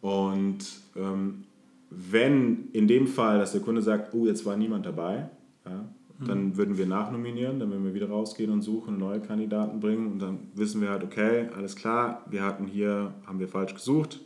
[0.00, 1.44] Und ähm,
[1.90, 5.28] wenn in dem Fall, dass der Kunde sagt, oh, jetzt war niemand dabei,
[5.64, 5.88] ja,
[6.20, 10.18] dann würden wir nachnominieren, dann würden wir wieder rausgehen und suchen, neue Kandidaten bringen und
[10.18, 14.20] dann wissen wir halt, okay, alles klar, wir hatten hier, haben wir falsch gesucht,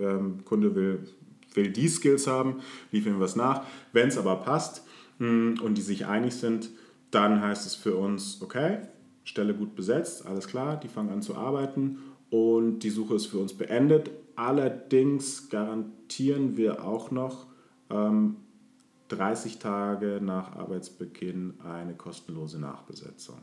[0.00, 1.06] ähm, Kunde will,
[1.54, 2.56] will die Skills haben,
[2.92, 3.64] liefern wir was nach.
[3.92, 4.84] Wenn es aber passt
[5.18, 6.70] hm, und die sich einig sind,
[7.10, 8.78] dann heißt es für uns, okay,
[9.24, 11.98] Stelle gut besetzt, alles klar, die fangen an zu arbeiten
[12.30, 14.10] und die Suche ist für uns beendet.
[14.36, 17.46] Allerdings garantieren wir auch noch,
[17.90, 18.36] ähm,
[19.10, 23.38] 30 Tage nach Arbeitsbeginn eine kostenlose Nachbesetzung.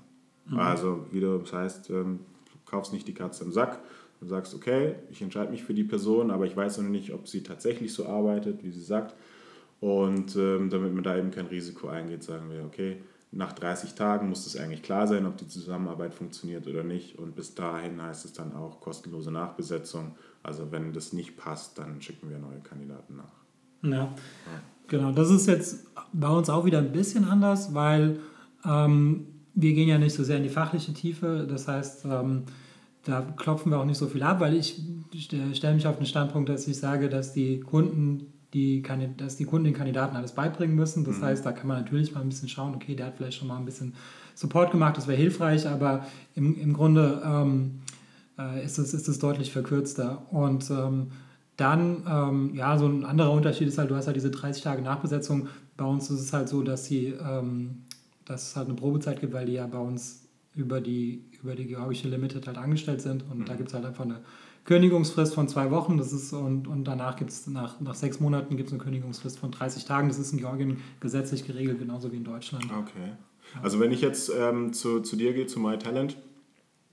[0.45, 0.59] Mhm.
[0.59, 3.79] Also wieder, das heißt, ähm, du kaufst nicht die Katze im Sack,
[4.19, 7.27] du sagst, okay, ich entscheide mich für die Person, aber ich weiß noch nicht, ob
[7.27, 9.15] sie tatsächlich so arbeitet, wie sie sagt.
[9.79, 12.97] Und ähm, damit man da eben kein Risiko eingeht, sagen wir, okay,
[13.31, 17.19] nach 30 Tagen muss es eigentlich klar sein, ob die Zusammenarbeit funktioniert oder nicht.
[17.19, 20.15] Und bis dahin heißt es dann auch kostenlose Nachbesetzung.
[20.41, 23.33] Also wenn das nicht passt, dann schicken wir neue Kandidaten nach.
[23.83, 23.89] Ja.
[24.05, 24.15] ja.
[24.87, 28.19] Genau, das ist jetzt bei uns auch wieder ein bisschen anders, weil
[28.65, 31.45] ähm, wir gehen ja nicht so sehr in die fachliche Tiefe.
[31.49, 32.43] Das heißt, ähm,
[33.03, 34.81] da klopfen wir auch nicht so viel ab, weil ich
[35.53, 38.81] stelle mich auf den Standpunkt, dass ich sage, dass die Kunden die,
[39.17, 41.03] dass die Kunden den Kandidaten alles beibringen müssen.
[41.03, 41.23] Das mhm.
[41.23, 43.57] heißt, da kann man natürlich mal ein bisschen schauen, okay, der hat vielleicht schon mal
[43.57, 43.93] ein bisschen
[44.35, 47.81] Support gemacht, das wäre hilfreich, aber im, im Grunde ähm,
[48.37, 50.27] äh, ist, es, ist es deutlich verkürzter.
[50.31, 51.07] Und ähm,
[51.57, 54.81] dann, ähm, ja, so ein anderer Unterschied ist halt, du hast halt diese 30 Tage
[54.83, 55.47] Nachbesetzung.
[55.75, 57.83] Bei uns ist es halt so, dass, sie, ähm,
[58.25, 61.65] dass es halt eine Probezeit gibt, weil die ja bei uns über die, über die
[61.65, 63.23] georgische Limited halt angestellt sind.
[63.29, 63.45] Und mhm.
[63.45, 64.21] da gibt es halt einfach eine
[64.65, 65.97] Kündigungsfrist von zwei Wochen.
[65.97, 69.39] Das ist, und, und danach gibt es, nach, nach sechs Monaten gibt es eine Kündigungsfrist
[69.39, 70.09] von 30 Tagen.
[70.09, 72.65] Das ist in Georgien gesetzlich geregelt, genauso wie in Deutschland.
[72.65, 73.13] Okay.
[73.63, 76.17] Also wenn ich jetzt ähm, zu, zu dir gehe, zu MyTalent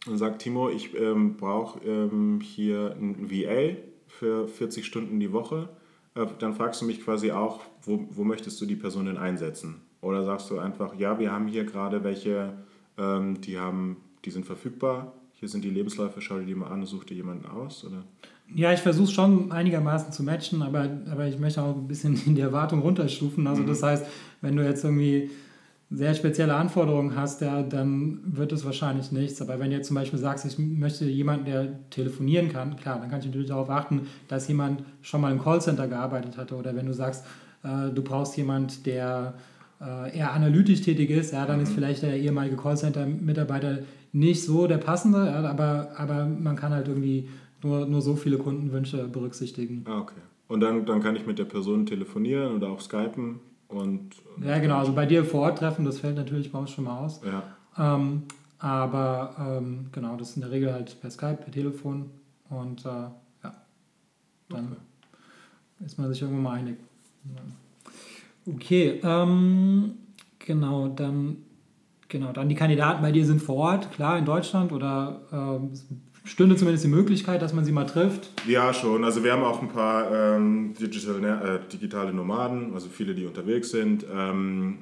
[0.06, 5.68] und sage, Timo, ich ähm, brauche ähm, hier ein VA, für 40 Stunden die Woche,
[6.14, 9.82] äh, dann fragst du mich quasi auch, wo, wo möchtest du die Person denn einsetzen?
[10.00, 12.52] Oder sagst du einfach, ja, wir haben hier gerade welche,
[12.98, 16.84] ähm, die, haben, die sind verfügbar, hier sind die Lebensläufe, schau dir die mal an,
[16.86, 17.84] such dir jemanden aus?
[17.84, 18.04] Oder?
[18.54, 22.40] Ja, ich versuche schon einigermaßen zu matchen, aber, aber ich möchte auch ein bisschen die
[22.40, 23.46] Erwartung runterstufen.
[23.46, 23.66] Also mhm.
[23.66, 24.06] das heißt,
[24.42, 25.30] wenn du jetzt irgendwie
[25.90, 29.40] sehr spezielle Anforderungen hast, ja, dann wird es wahrscheinlich nichts.
[29.40, 33.10] Aber wenn du jetzt zum Beispiel sagst, ich möchte jemanden, der telefonieren kann, klar, dann
[33.10, 36.56] kann ich natürlich darauf achten, dass jemand schon mal im Callcenter gearbeitet hatte.
[36.56, 37.24] Oder wenn du sagst,
[37.62, 39.34] äh, du brauchst jemanden, der
[39.80, 41.64] äh, eher analytisch tätig ist, ja, dann mhm.
[41.64, 43.80] ist vielleicht der ehemalige Callcenter-Mitarbeiter
[44.12, 47.28] nicht so der passende, ja, aber, aber man kann halt irgendwie
[47.62, 49.84] nur, nur so viele Kundenwünsche berücksichtigen.
[49.86, 50.20] Ah, okay.
[50.48, 53.40] Und dann, dann kann ich mit der Person telefonieren oder auch skypen
[53.76, 54.10] und,
[54.40, 54.78] ja, genau.
[54.78, 57.20] Also bei dir vor Ort treffen, das fällt natürlich bei uns schon mal aus.
[57.24, 57.42] Ja.
[57.96, 58.22] Ähm,
[58.58, 62.10] aber ähm, genau, das ist in der Regel halt per Skype, per Telefon
[62.48, 63.54] und äh, ja,
[64.48, 65.84] dann okay.
[65.84, 66.76] ist man sich irgendwann mal einig.
[68.46, 69.94] Okay, ähm,
[70.38, 71.36] genau, dann
[72.08, 75.72] genau, dann die Kandidaten bei dir sind vor Ort, klar, in Deutschland oder ähm,
[76.24, 78.30] stünde zumindest die Möglichkeit, dass man sie mal trifft?
[78.46, 79.04] Ja, schon.
[79.04, 83.70] Also wir haben auch ein paar ähm, digital, äh, digitale Nomaden, also viele, die unterwegs
[83.70, 84.04] sind.
[84.12, 84.78] Ähm,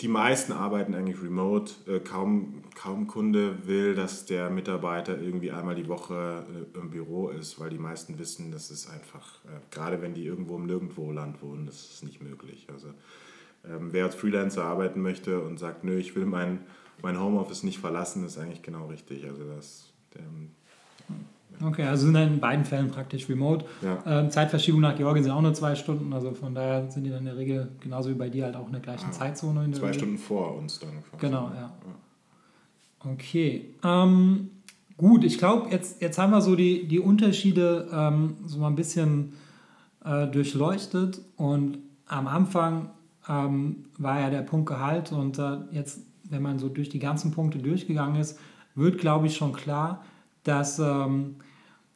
[0.00, 1.72] die meisten arbeiten eigentlich remote.
[1.86, 7.28] Äh, kaum, kaum Kunde will, dass der Mitarbeiter irgendwie einmal die Woche äh, im Büro
[7.28, 11.42] ist, weil die meisten wissen, das ist einfach, äh, gerade wenn die irgendwo im Nirgendwo-Land
[11.42, 12.66] wohnen, das ist nicht möglich.
[12.72, 12.88] Also
[13.64, 16.60] ähm, wer als Freelancer arbeiten möchte und sagt, nö, ich will mein,
[17.02, 19.24] mein Homeoffice nicht verlassen, ist eigentlich genau richtig.
[19.26, 20.50] Also das, ähm,
[21.62, 23.64] Okay, also sind in beiden Fällen praktisch remote.
[23.82, 24.02] Ja.
[24.06, 27.20] Ähm, Zeitverschiebung nach Georgien sind auch nur zwei Stunden, also von daher sind die dann
[27.20, 29.64] in der Regel genauso wie bei dir halt auch in der gleichen Zeitzone.
[29.64, 30.00] In der zwei Regel.
[30.00, 30.90] Stunden vor uns dann.
[31.10, 31.26] quasi.
[31.26, 31.72] Genau, ja.
[33.12, 33.70] Okay.
[33.84, 34.50] Ähm,
[34.96, 38.76] gut, ich glaube, jetzt, jetzt haben wir so die, die Unterschiede ähm, so mal ein
[38.76, 39.34] bisschen
[40.04, 42.90] äh, durchleuchtet und am Anfang
[43.28, 47.32] ähm, war ja der Punkt Gehalt und äh, jetzt, wenn man so durch die ganzen
[47.32, 48.38] Punkte durchgegangen ist,
[48.76, 50.04] wird, glaube ich, schon klar,
[50.44, 51.36] dass, ähm,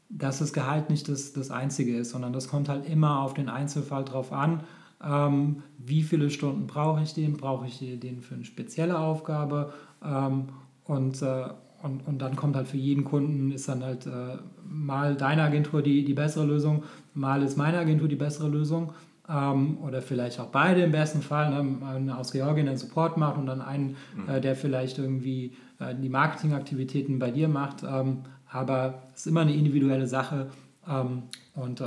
[0.09, 3.49] dass das Gehalt nicht das, das Einzige ist, sondern das kommt halt immer auf den
[3.49, 4.65] Einzelfall drauf an.
[5.03, 7.37] Ähm, wie viele Stunden brauche ich den?
[7.37, 9.73] Brauche ich den für eine spezielle Aufgabe?
[10.05, 10.49] Ähm,
[10.85, 11.45] und, äh,
[11.83, 14.39] und, und dann kommt halt für jeden Kunden, ist dann halt äh,
[14.69, 16.83] mal deine Agentur die, die bessere Lösung,
[17.15, 18.93] mal ist meine Agentur die bessere Lösung.
[19.31, 21.87] Ähm, oder vielleicht auch beide im besten Fall, ne?
[21.87, 26.09] Einen aus Georgien den Support macht und dann einen, äh, der vielleicht irgendwie äh, die
[26.09, 27.83] Marketingaktivitäten bei dir macht.
[27.83, 30.51] Ähm, aber es ist immer eine individuelle Sache.
[30.89, 31.87] Ähm, und äh,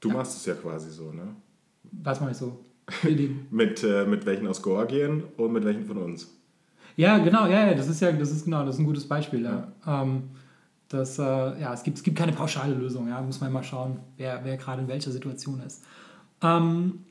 [0.00, 1.28] Du machst es ja quasi so, ne?
[2.02, 2.64] was mache ich so?
[3.50, 6.32] Mit, äh, mit welchen aus Georgien und mit welchen von uns?
[6.96, 9.42] Ja, genau, ja, ja, das ist ja, das ist genau, das ist ein gutes Beispiel.
[9.42, 9.72] Ja.
[9.86, 10.30] Ähm,
[10.88, 13.98] das, äh, ja, es gibt, es gibt keine pauschale Lösung, ja, muss man mal schauen,
[14.16, 15.84] wer, wer gerade in welcher Situation ist.
[16.42, 17.04] Ähm,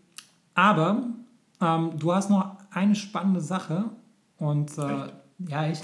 [0.53, 1.03] aber
[1.61, 3.85] ähm, du hast noch eine spannende Sache
[4.37, 5.07] und äh,
[5.49, 5.83] ja, echt.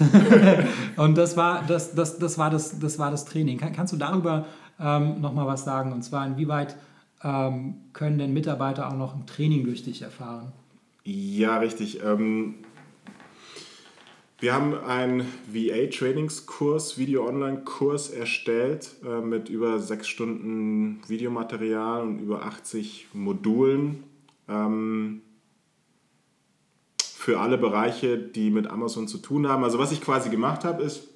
[0.97, 3.57] und das war das, das, das, war das, das war das Training.
[3.57, 4.45] Kann, kannst du darüber
[4.79, 5.91] ähm, nochmal was sagen?
[5.91, 6.77] Und zwar, inwieweit
[7.23, 10.51] ähm, können denn Mitarbeiter auch noch ein Training durch dich erfahren?
[11.03, 12.03] Ja, richtig.
[12.03, 12.55] Ähm,
[14.41, 15.21] wir haben einen
[15.53, 24.03] VA-Trainingskurs, Video-Online-Kurs erstellt äh, mit über sechs Stunden Videomaterial und über 80 Modulen
[24.49, 25.21] ähm,
[26.99, 29.63] für alle Bereiche, die mit Amazon zu tun haben.
[29.63, 31.07] Also was ich quasi gemacht habe, ist,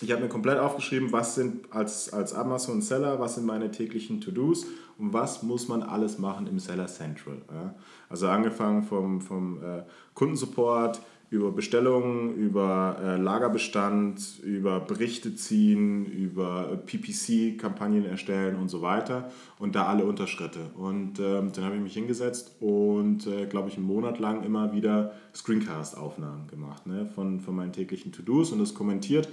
[0.00, 4.66] ich habe mir komplett aufgeschrieben, was sind als, als Amazon-Seller, was sind meine täglichen To-Dos
[4.98, 7.36] und was muss man alles machen im Seller Central.
[7.52, 7.76] Ja?
[8.08, 9.82] Also angefangen vom, vom äh,
[10.14, 19.30] Kundensupport, über Bestellungen, über äh, Lagerbestand, über Berichte ziehen, über PPC-Kampagnen erstellen und so weiter
[19.58, 20.70] und da alle Unterschritte.
[20.74, 24.72] Und ähm, dann habe ich mich hingesetzt und, äh, glaube ich, einen Monat lang immer
[24.72, 27.06] wieder Screencast-Aufnahmen gemacht ne?
[27.14, 29.28] von, von meinen täglichen To-Dos und das kommentiert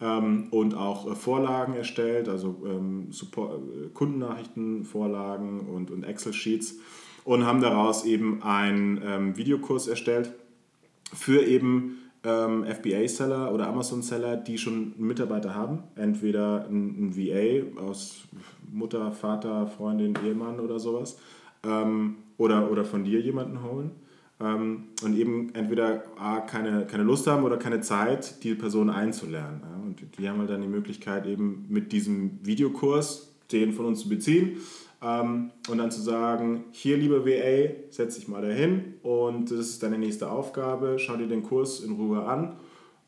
[0.00, 6.76] ähm, und auch äh, Vorlagen erstellt, also ähm, äh, Kundennachrichtenvorlagen und, und Excel-Sheets
[7.24, 10.32] und haben daraus eben einen ähm, Videokurs erstellt
[11.12, 15.82] für eben ähm, FBA-Seller oder Amazon-Seller, die schon Mitarbeiter haben.
[15.96, 18.22] Entweder ein, ein VA aus
[18.70, 21.18] Mutter, Vater, Freundin, Ehemann oder sowas.
[21.64, 23.90] Ähm, oder, oder von dir jemanden holen.
[24.40, 29.60] Ähm, und eben entweder A, keine, keine Lust haben oder keine Zeit, die Person einzulernen.
[29.62, 29.82] Ja?
[29.82, 34.08] Und die haben halt dann die Möglichkeit, eben mit diesem Videokurs den von uns zu
[34.08, 34.58] beziehen
[35.02, 39.98] und dann zu sagen, hier liebe WA, setz dich mal dahin und das ist deine
[39.98, 42.54] nächste Aufgabe, schau dir den Kurs in Ruhe an.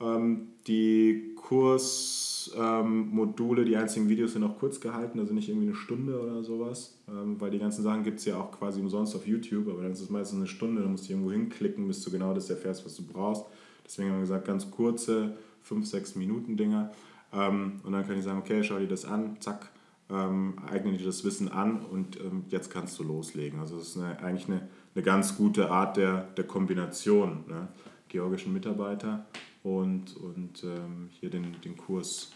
[0.01, 5.77] Ähm, die Kursmodule, ähm, die einzigen Videos sind auch kurz gehalten, also nicht irgendwie eine
[5.77, 9.25] Stunde oder sowas, ähm, weil die ganzen Sachen gibt es ja auch quasi umsonst auf
[9.27, 12.11] YouTube, aber dann ist es meistens eine Stunde, dann musst du irgendwo hinklicken, bis du
[12.11, 13.45] genau das erfährst, was du brauchst.
[13.85, 15.37] Deswegen haben wir gesagt, ganz kurze,
[15.69, 16.91] 5-6 Minuten Dinger.
[17.33, 19.71] Ähm, und dann kann ich sagen, okay, schau dir das an, zack,
[20.11, 23.61] ähm, eigne dir das Wissen an und ähm, jetzt kannst du loslegen.
[23.61, 27.45] Also das ist eine, eigentlich eine, eine ganz gute Art der, der Kombination.
[27.49, 27.69] Ne?
[28.09, 29.27] Georgischen Mitarbeiter
[29.63, 32.31] und, und ähm, hier den, den Kurs.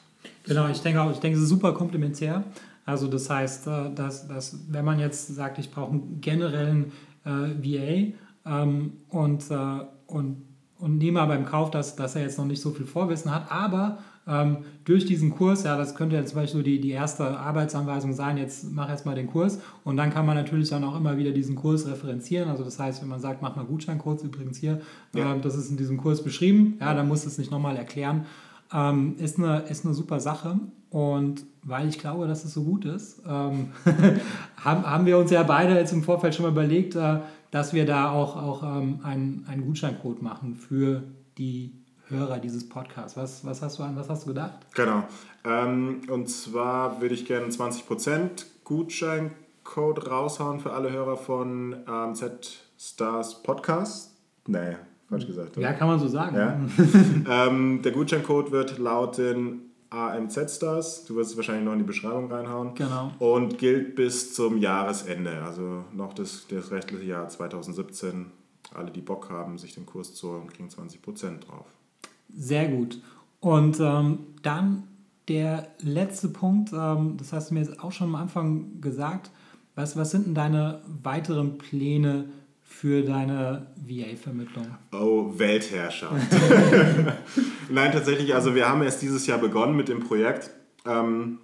[0.45, 2.43] Genau, ich denke auch, ich denke, es ist super komplementär.
[2.85, 6.93] Also das heißt, äh, dass, dass wenn man jetzt sagt, ich brauche einen generellen
[7.25, 8.15] äh, VA
[8.47, 10.43] ähm, und, äh, und,
[10.79, 13.53] und nehme aber im Kauf, dass, dass er jetzt noch nicht so viel Vorwissen hat,
[13.53, 13.99] aber
[14.29, 18.37] ähm, durch diesen Kurs, ja, das könnte jetzt zum Beispiel die, die erste Arbeitsanweisung sein,
[18.37, 21.57] jetzt mach erstmal den Kurs und dann kann man natürlich dann auch immer wieder diesen
[21.57, 22.49] Kurs referenzieren.
[22.49, 24.81] Also das heißt, wenn man sagt, mach mal Gutscheincodes übrigens hier,
[25.15, 25.33] ja.
[25.33, 28.27] ähm, das ist in diesem Kurs beschrieben, ja, dann muss es nicht nochmal erklären.
[28.73, 30.61] Ähm, ist, eine, ist eine super Sache
[30.91, 33.69] und weil ich glaube, dass es so gut ist, ähm,
[34.57, 37.21] haben, haben wir uns ja beide jetzt im Vorfeld schon mal überlegt, äh,
[37.51, 41.03] dass wir da auch, auch ähm, einen, einen Gutscheincode machen für
[41.39, 41.78] die
[42.11, 43.17] Hörer dieses Podcasts.
[43.17, 44.59] Was, was, hast, du an, was hast du gedacht?
[44.75, 45.05] Genau.
[45.45, 53.43] Ähm, und zwar würde ich gerne 20% Gutscheincode raushauen für alle Hörer von ähm, Z-Stars
[53.43, 54.13] Podcast.
[54.47, 54.77] Nee,
[55.09, 55.57] falsch gesagt.
[55.57, 55.67] Oder?
[55.67, 56.37] Ja, kann man so sagen.
[56.37, 56.59] Ja?
[57.47, 61.05] ähm, der Gutscheincode wird lauten AMZ-Stars.
[61.05, 62.75] Du wirst es wahrscheinlich noch in die Beschreibung reinhauen.
[62.75, 63.13] Genau.
[63.19, 68.27] Und gilt bis zum Jahresende, also noch das, das rechtliche Jahr 2017.
[68.75, 71.67] Alle, die Bock haben, sich den Kurs zu holen, kriegen 20% drauf.
[72.35, 73.01] Sehr gut.
[73.41, 74.85] Und ähm, dann
[75.29, 79.31] der letzte Punkt, ähm, das hast du mir jetzt auch schon am Anfang gesagt.
[79.75, 82.31] Was, was sind denn deine weiteren Pläne
[82.63, 84.67] für deine VA-Vermittlung?
[84.93, 86.15] Oh, Weltherrschaft.
[87.71, 90.51] Nein, tatsächlich, also wir haben erst dieses Jahr begonnen mit dem Projekt
[90.85, 91.39] ähm,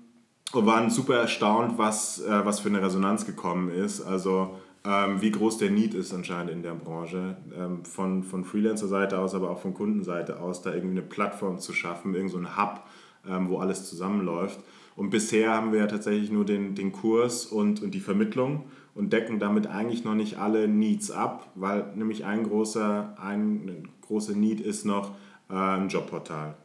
[0.52, 4.00] und waren super erstaunt, was, äh, was für eine Resonanz gekommen ist.
[4.00, 9.18] Also ähm, wie groß der Need ist anscheinend in der Branche, ähm, von, von Freelancer-Seite
[9.18, 12.82] aus, aber auch von Kundenseite aus, da irgendwie eine Plattform zu schaffen, irgendein so Hub,
[13.26, 14.60] ähm, wo alles zusammenläuft.
[14.96, 18.64] Und bisher haben wir ja tatsächlich nur den, den Kurs und, und die Vermittlung
[18.94, 24.34] und decken damit eigentlich noch nicht alle Needs ab, weil nämlich ein großer, ein großer
[24.34, 25.12] Need ist noch
[25.50, 26.56] äh, ein Jobportal.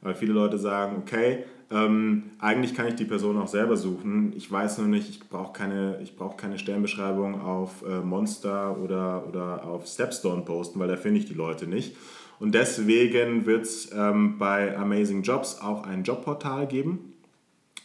[0.00, 4.32] Weil viele Leute sagen, okay, ähm, eigentlich kann ich die Person auch selber suchen.
[4.36, 9.64] Ich weiß nur nicht, ich brauche keine, brauch keine Stellenbeschreibung auf äh, Monster oder, oder
[9.64, 11.96] auf Stepstone posten, weil da finde ich die Leute nicht.
[12.38, 17.14] Und deswegen wird es ähm, bei Amazing Jobs auch ein Jobportal geben.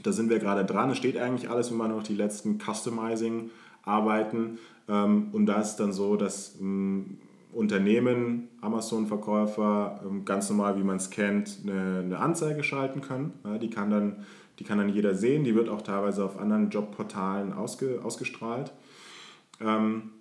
[0.04, 0.92] Da sind wir gerade dran.
[0.92, 4.60] Es steht eigentlich alles, wenn man noch die letzten Customizing-Arbeiten.
[4.90, 7.18] Ähm, und da ist dann so, dass ähm,
[7.54, 13.34] Unternehmen, Amazon-Verkäufer ähm, ganz normal, wie man es kennt, eine, eine, Anzeige schalten können.
[13.44, 14.26] Ja, die, kann dann,
[14.60, 15.44] die kann dann jeder sehen.
[15.44, 18.72] Die wird auch teilweise auf anderen Jobportalen ausge, ausgestrahlt.
[19.60, 20.12] Ähm,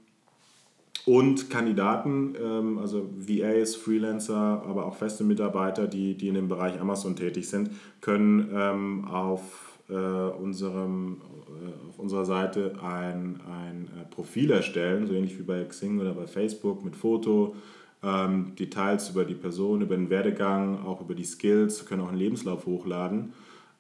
[1.07, 6.81] und Kandidaten, ähm, also VAs, Freelancer, aber auch feste Mitarbeiter, die, die in dem Bereich
[6.81, 7.71] Amazon tätig sind,
[8.01, 15.15] können ähm, auf, äh, unserem, äh, auf unserer Seite ein, ein äh, Profil erstellen, so
[15.15, 17.57] ähnlich wie bei Xing oder bei Facebook mit Foto,
[18.03, 22.19] ähm, Details über die Person, über den Werdegang, auch über die Skills, können auch einen
[22.19, 23.33] Lebenslauf hochladen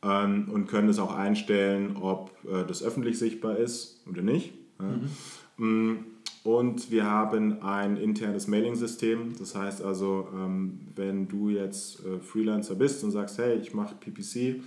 [0.02, 4.52] ähm, und können es auch einstellen, ob äh, das öffentlich sichtbar ist oder nicht.
[4.78, 4.86] Ja.
[4.86, 5.90] Mhm.
[5.92, 5.98] Mm,
[6.42, 9.34] und wir haben ein internes Mailing-System.
[9.38, 13.94] Das heißt also, ähm, wenn du jetzt äh, Freelancer bist und sagst, hey, ich mache
[13.94, 14.62] PPC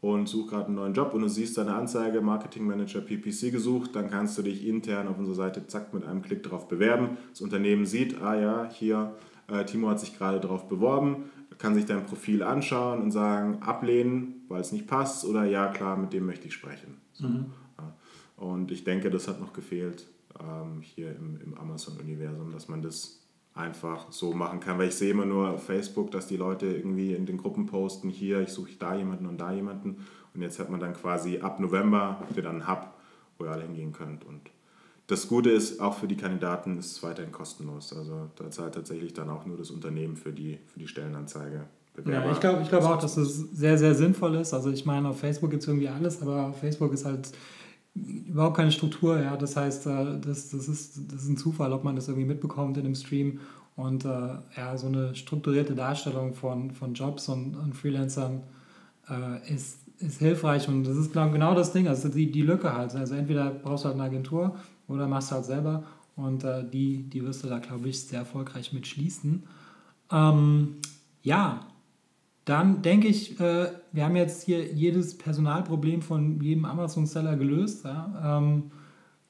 [0.00, 3.96] und suche gerade einen neuen Job und du siehst deine Anzeige, Marketing Manager PPC gesucht,
[3.96, 7.18] dann kannst du dich intern auf unserer Seite zack mit einem Klick darauf bewerben.
[7.30, 9.14] Das Unternehmen sieht, ah ja, hier,
[9.48, 11.24] äh, Timo hat sich gerade darauf beworben,
[11.58, 15.96] kann sich dein Profil anschauen und sagen, ablehnen, weil es nicht passt oder ja, klar,
[15.96, 16.98] mit dem möchte ich sprechen.
[17.12, 17.26] So.
[17.26, 17.46] Mhm.
[18.36, 20.06] Und ich denke, das hat noch gefehlt
[20.40, 23.20] ähm, hier im, im Amazon-Universum, dass man das
[23.58, 24.78] einfach so machen kann.
[24.78, 28.08] Weil ich sehe immer nur auf Facebook, dass die Leute irgendwie in den Gruppen posten,
[28.08, 29.96] hier, ich suche da jemanden und da jemanden.
[30.34, 32.94] Und jetzt hat man dann quasi ab November habt ihr dann einen Hub,
[33.38, 34.24] wo ihr alle hingehen könnt.
[34.24, 34.50] Und
[35.08, 37.92] das Gute ist, auch für die Kandidaten ist es weiterhin kostenlos.
[37.92, 41.64] Also da zahlt tatsächlich dann auch nur das Unternehmen für die, für die Stellenanzeige.
[41.94, 42.26] Bewerber.
[42.26, 44.54] Ja, ich glaube ich glaub auch, dass das sehr, sehr sinnvoll ist.
[44.54, 47.32] Also ich meine, auf Facebook gibt es irgendwie alles, aber auf Facebook ist halt
[47.94, 49.36] überhaupt keine Struktur, ja.
[49.36, 52.76] Das heißt, äh, das, das, ist, das ist ein Zufall, ob man das irgendwie mitbekommt
[52.76, 53.40] in einem Stream.
[53.76, 54.08] Und äh,
[54.56, 58.42] ja, so eine strukturierte Darstellung von, von Jobs und, und Freelancern
[59.08, 60.68] äh, ist, ist hilfreich.
[60.68, 62.94] Und das ist genau das Ding, also die, die Lücke halt.
[62.94, 64.56] Also entweder brauchst du halt eine Agentur
[64.88, 65.84] oder machst du halt selber.
[66.16, 69.44] Und äh, die, die wirst du da, glaube ich, sehr erfolgreich mit schließen.
[70.10, 70.78] Ähm,
[71.22, 71.67] ja,
[72.48, 77.84] dann denke ich, äh, wir haben jetzt hier jedes Personalproblem von jedem Amazon-Seller gelöst.
[77.84, 78.38] Ja?
[78.38, 78.70] Ähm,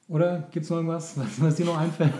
[0.07, 2.13] oder gibt es noch irgendwas, was, was dir noch einfällt?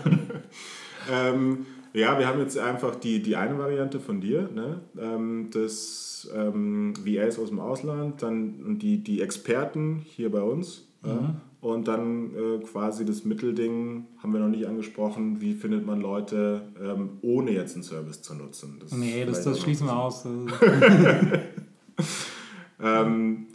[1.10, 4.82] ähm, ja, wir haben jetzt einfach die, die eine Variante von dir, ne?
[4.98, 10.86] ähm, das ähm, VAs aus dem Ausland, dann und die, die Experten hier bei uns.
[11.02, 11.08] Mhm.
[11.08, 11.34] Ja?
[11.60, 16.62] Und dann äh, quasi das Mittelding haben wir noch nicht angesprochen, wie findet man Leute,
[16.80, 18.78] ähm, ohne jetzt einen Service zu nutzen.
[18.80, 20.24] Das nee, das, das schließen wir aus.
[22.82, 23.46] ähm,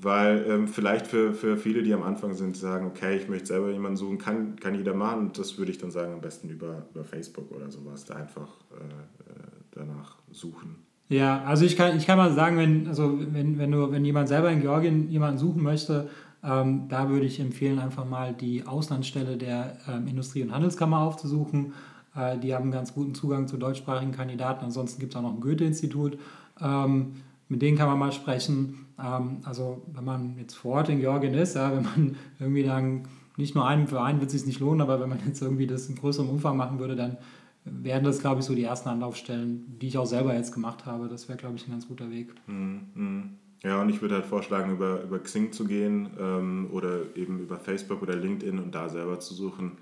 [0.00, 3.70] weil ähm, vielleicht für, für viele, die am Anfang sind, sagen, okay, ich möchte selber
[3.70, 5.20] jemanden suchen, kann, kann jeder machen.
[5.20, 8.48] Und das würde ich dann sagen, am besten über, über Facebook oder sowas, da einfach
[8.70, 10.76] äh, äh danach suchen.
[11.08, 14.28] Ja, also ich kann, ich kann mal sagen, wenn, also wenn, wenn, du, wenn jemand
[14.28, 16.08] selber in Georgien jemanden suchen möchte,
[16.44, 21.72] ähm, da würde ich empfehlen, einfach mal die Auslandsstelle der ähm, Industrie- und Handelskammer aufzusuchen.
[22.16, 24.64] Äh, die haben ganz guten Zugang zu deutschsprachigen Kandidaten.
[24.64, 26.18] Ansonsten gibt es auch noch ein Goethe-Institut.
[26.60, 27.12] Ähm,
[27.48, 28.86] mit denen kann man mal sprechen.
[28.98, 33.02] Ähm, also wenn man jetzt vor Ort in Georgien ist, ja, wenn man irgendwie dann
[33.36, 35.66] nicht nur einen für einen wird es sich nicht lohnen, aber wenn man jetzt irgendwie
[35.66, 37.18] das in größerem Umfang machen würde, dann
[37.64, 41.08] wären das, glaube ich, so die ersten Anlaufstellen, die ich auch selber jetzt gemacht habe.
[41.08, 42.34] Das wäre, glaube ich, ein ganz guter Weg.
[42.48, 43.22] Mm -hmm.
[43.62, 47.58] Ja, und ich würde halt vorschlagen, über, über Xing zu gehen ähm, oder eben über
[47.58, 49.78] Facebook oder LinkedIn und da selber zu suchen.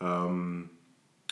[0.00, 0.70] Ähm,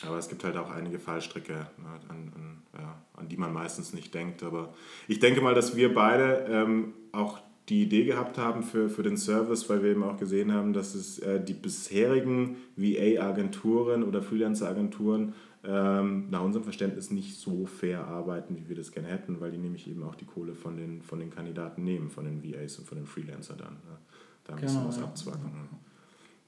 [0.03, 3.93] Aber es gibt halt auch einige Fallstricke, ne, an, an, ja, an, die man meistens
[3.93, 4.43] nicht denkt.
[4.43, 4.73] Aber
[5.07, 7.39] ich denke mal, dass wir beide ähm, auch
[7.69, 10.95] die Idee gehabt haben für, für den Service, weil wir eben auch gesehen haben, dass
[10.95, 15.33] es äh, die bisherigen VA-Agenturen oder Freelancer-Agenturen
[15.65, 19.57] ähm, nach unserem Verständnis nicht so fair arbeiten, wie wir das gerne hätten, weil die
[19.57, 22.87] nämlich eben auch die Kohle von den, von den Kandidaten nehmen, von den VAs und
[22.87, 23.73] von den Freelancer dann.
[23.73, 23.97] Ne?
[24.45, 25.03] Da ein bisschen genau, was ja.
[25.03, 25.51] abzwacken.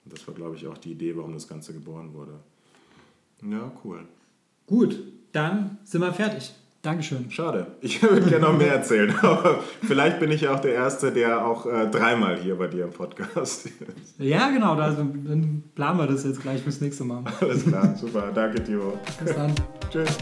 [0.06, 2.40] Und das war, glaube ich, auch die Idee, warum das Ganze geboren wurde.
[3.42, 4.06] Ja, cool.
[4.66, 4.98] Gut,
[5.34, 6.54] dann sind wir fertig.
[6.82, 7.30] Dankeschön.
[7.30, 7.68] Schade.
[7.82, 11.46] Ich würde gerne noch mehr erzählen, aber vielleicht bin ich ja auch der Erste, der
[11.46, 13.70] auch äh, dreimal hier bei dir im Podcast ist.
[14.18, 14.76] Ja, genau.
[14.76, 17.24] Also, dann planen wir das jetzt gleich fürs nächste Mal.
[17.42, 18.32] Alles klar, super.
[18.34, 18.98] Danke, Timo.
[19.24, 19.54] Bis dann.
[19.92, 20.18] Tschüss.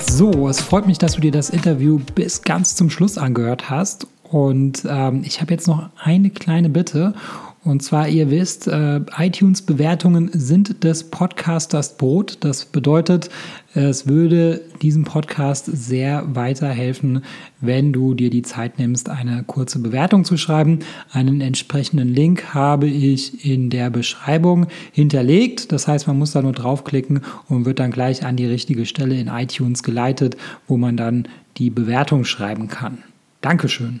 [0.00, 4.08] So, es freut mich, dass du dir das Interview bis ganz zum Schluss angehört hast.
[4.24, 7.14] Und ähm, ich habe jetzt noch eine kleine Bitte.
[7.62, 12.38] Und zwar, ihr wisst, äh, iTunes-Bewertungen sind des Podcasters Brot.
[12.40, 13.28] Das bedeutet,
[13.74, 17.22] es würde diesem Podcast sehr weiterhelfen,
[17.60, 20.78] wenn du dir die Zeit nimmst, eine kurze Bewertung zu schreiben.
[21.12, 25.70] Einen entsprechenden Link habe ich in der Beschreibung hinterlegt.
[25.70, 29.20] Das heißt, man muss da nur draufklicken und wird dann gleich an die richtige Stelle
[29.20, 32.98] in iTunes geleitet, wo man dann die Bewertung schreiben kann.
[33.42, 34.00] Dankeschön.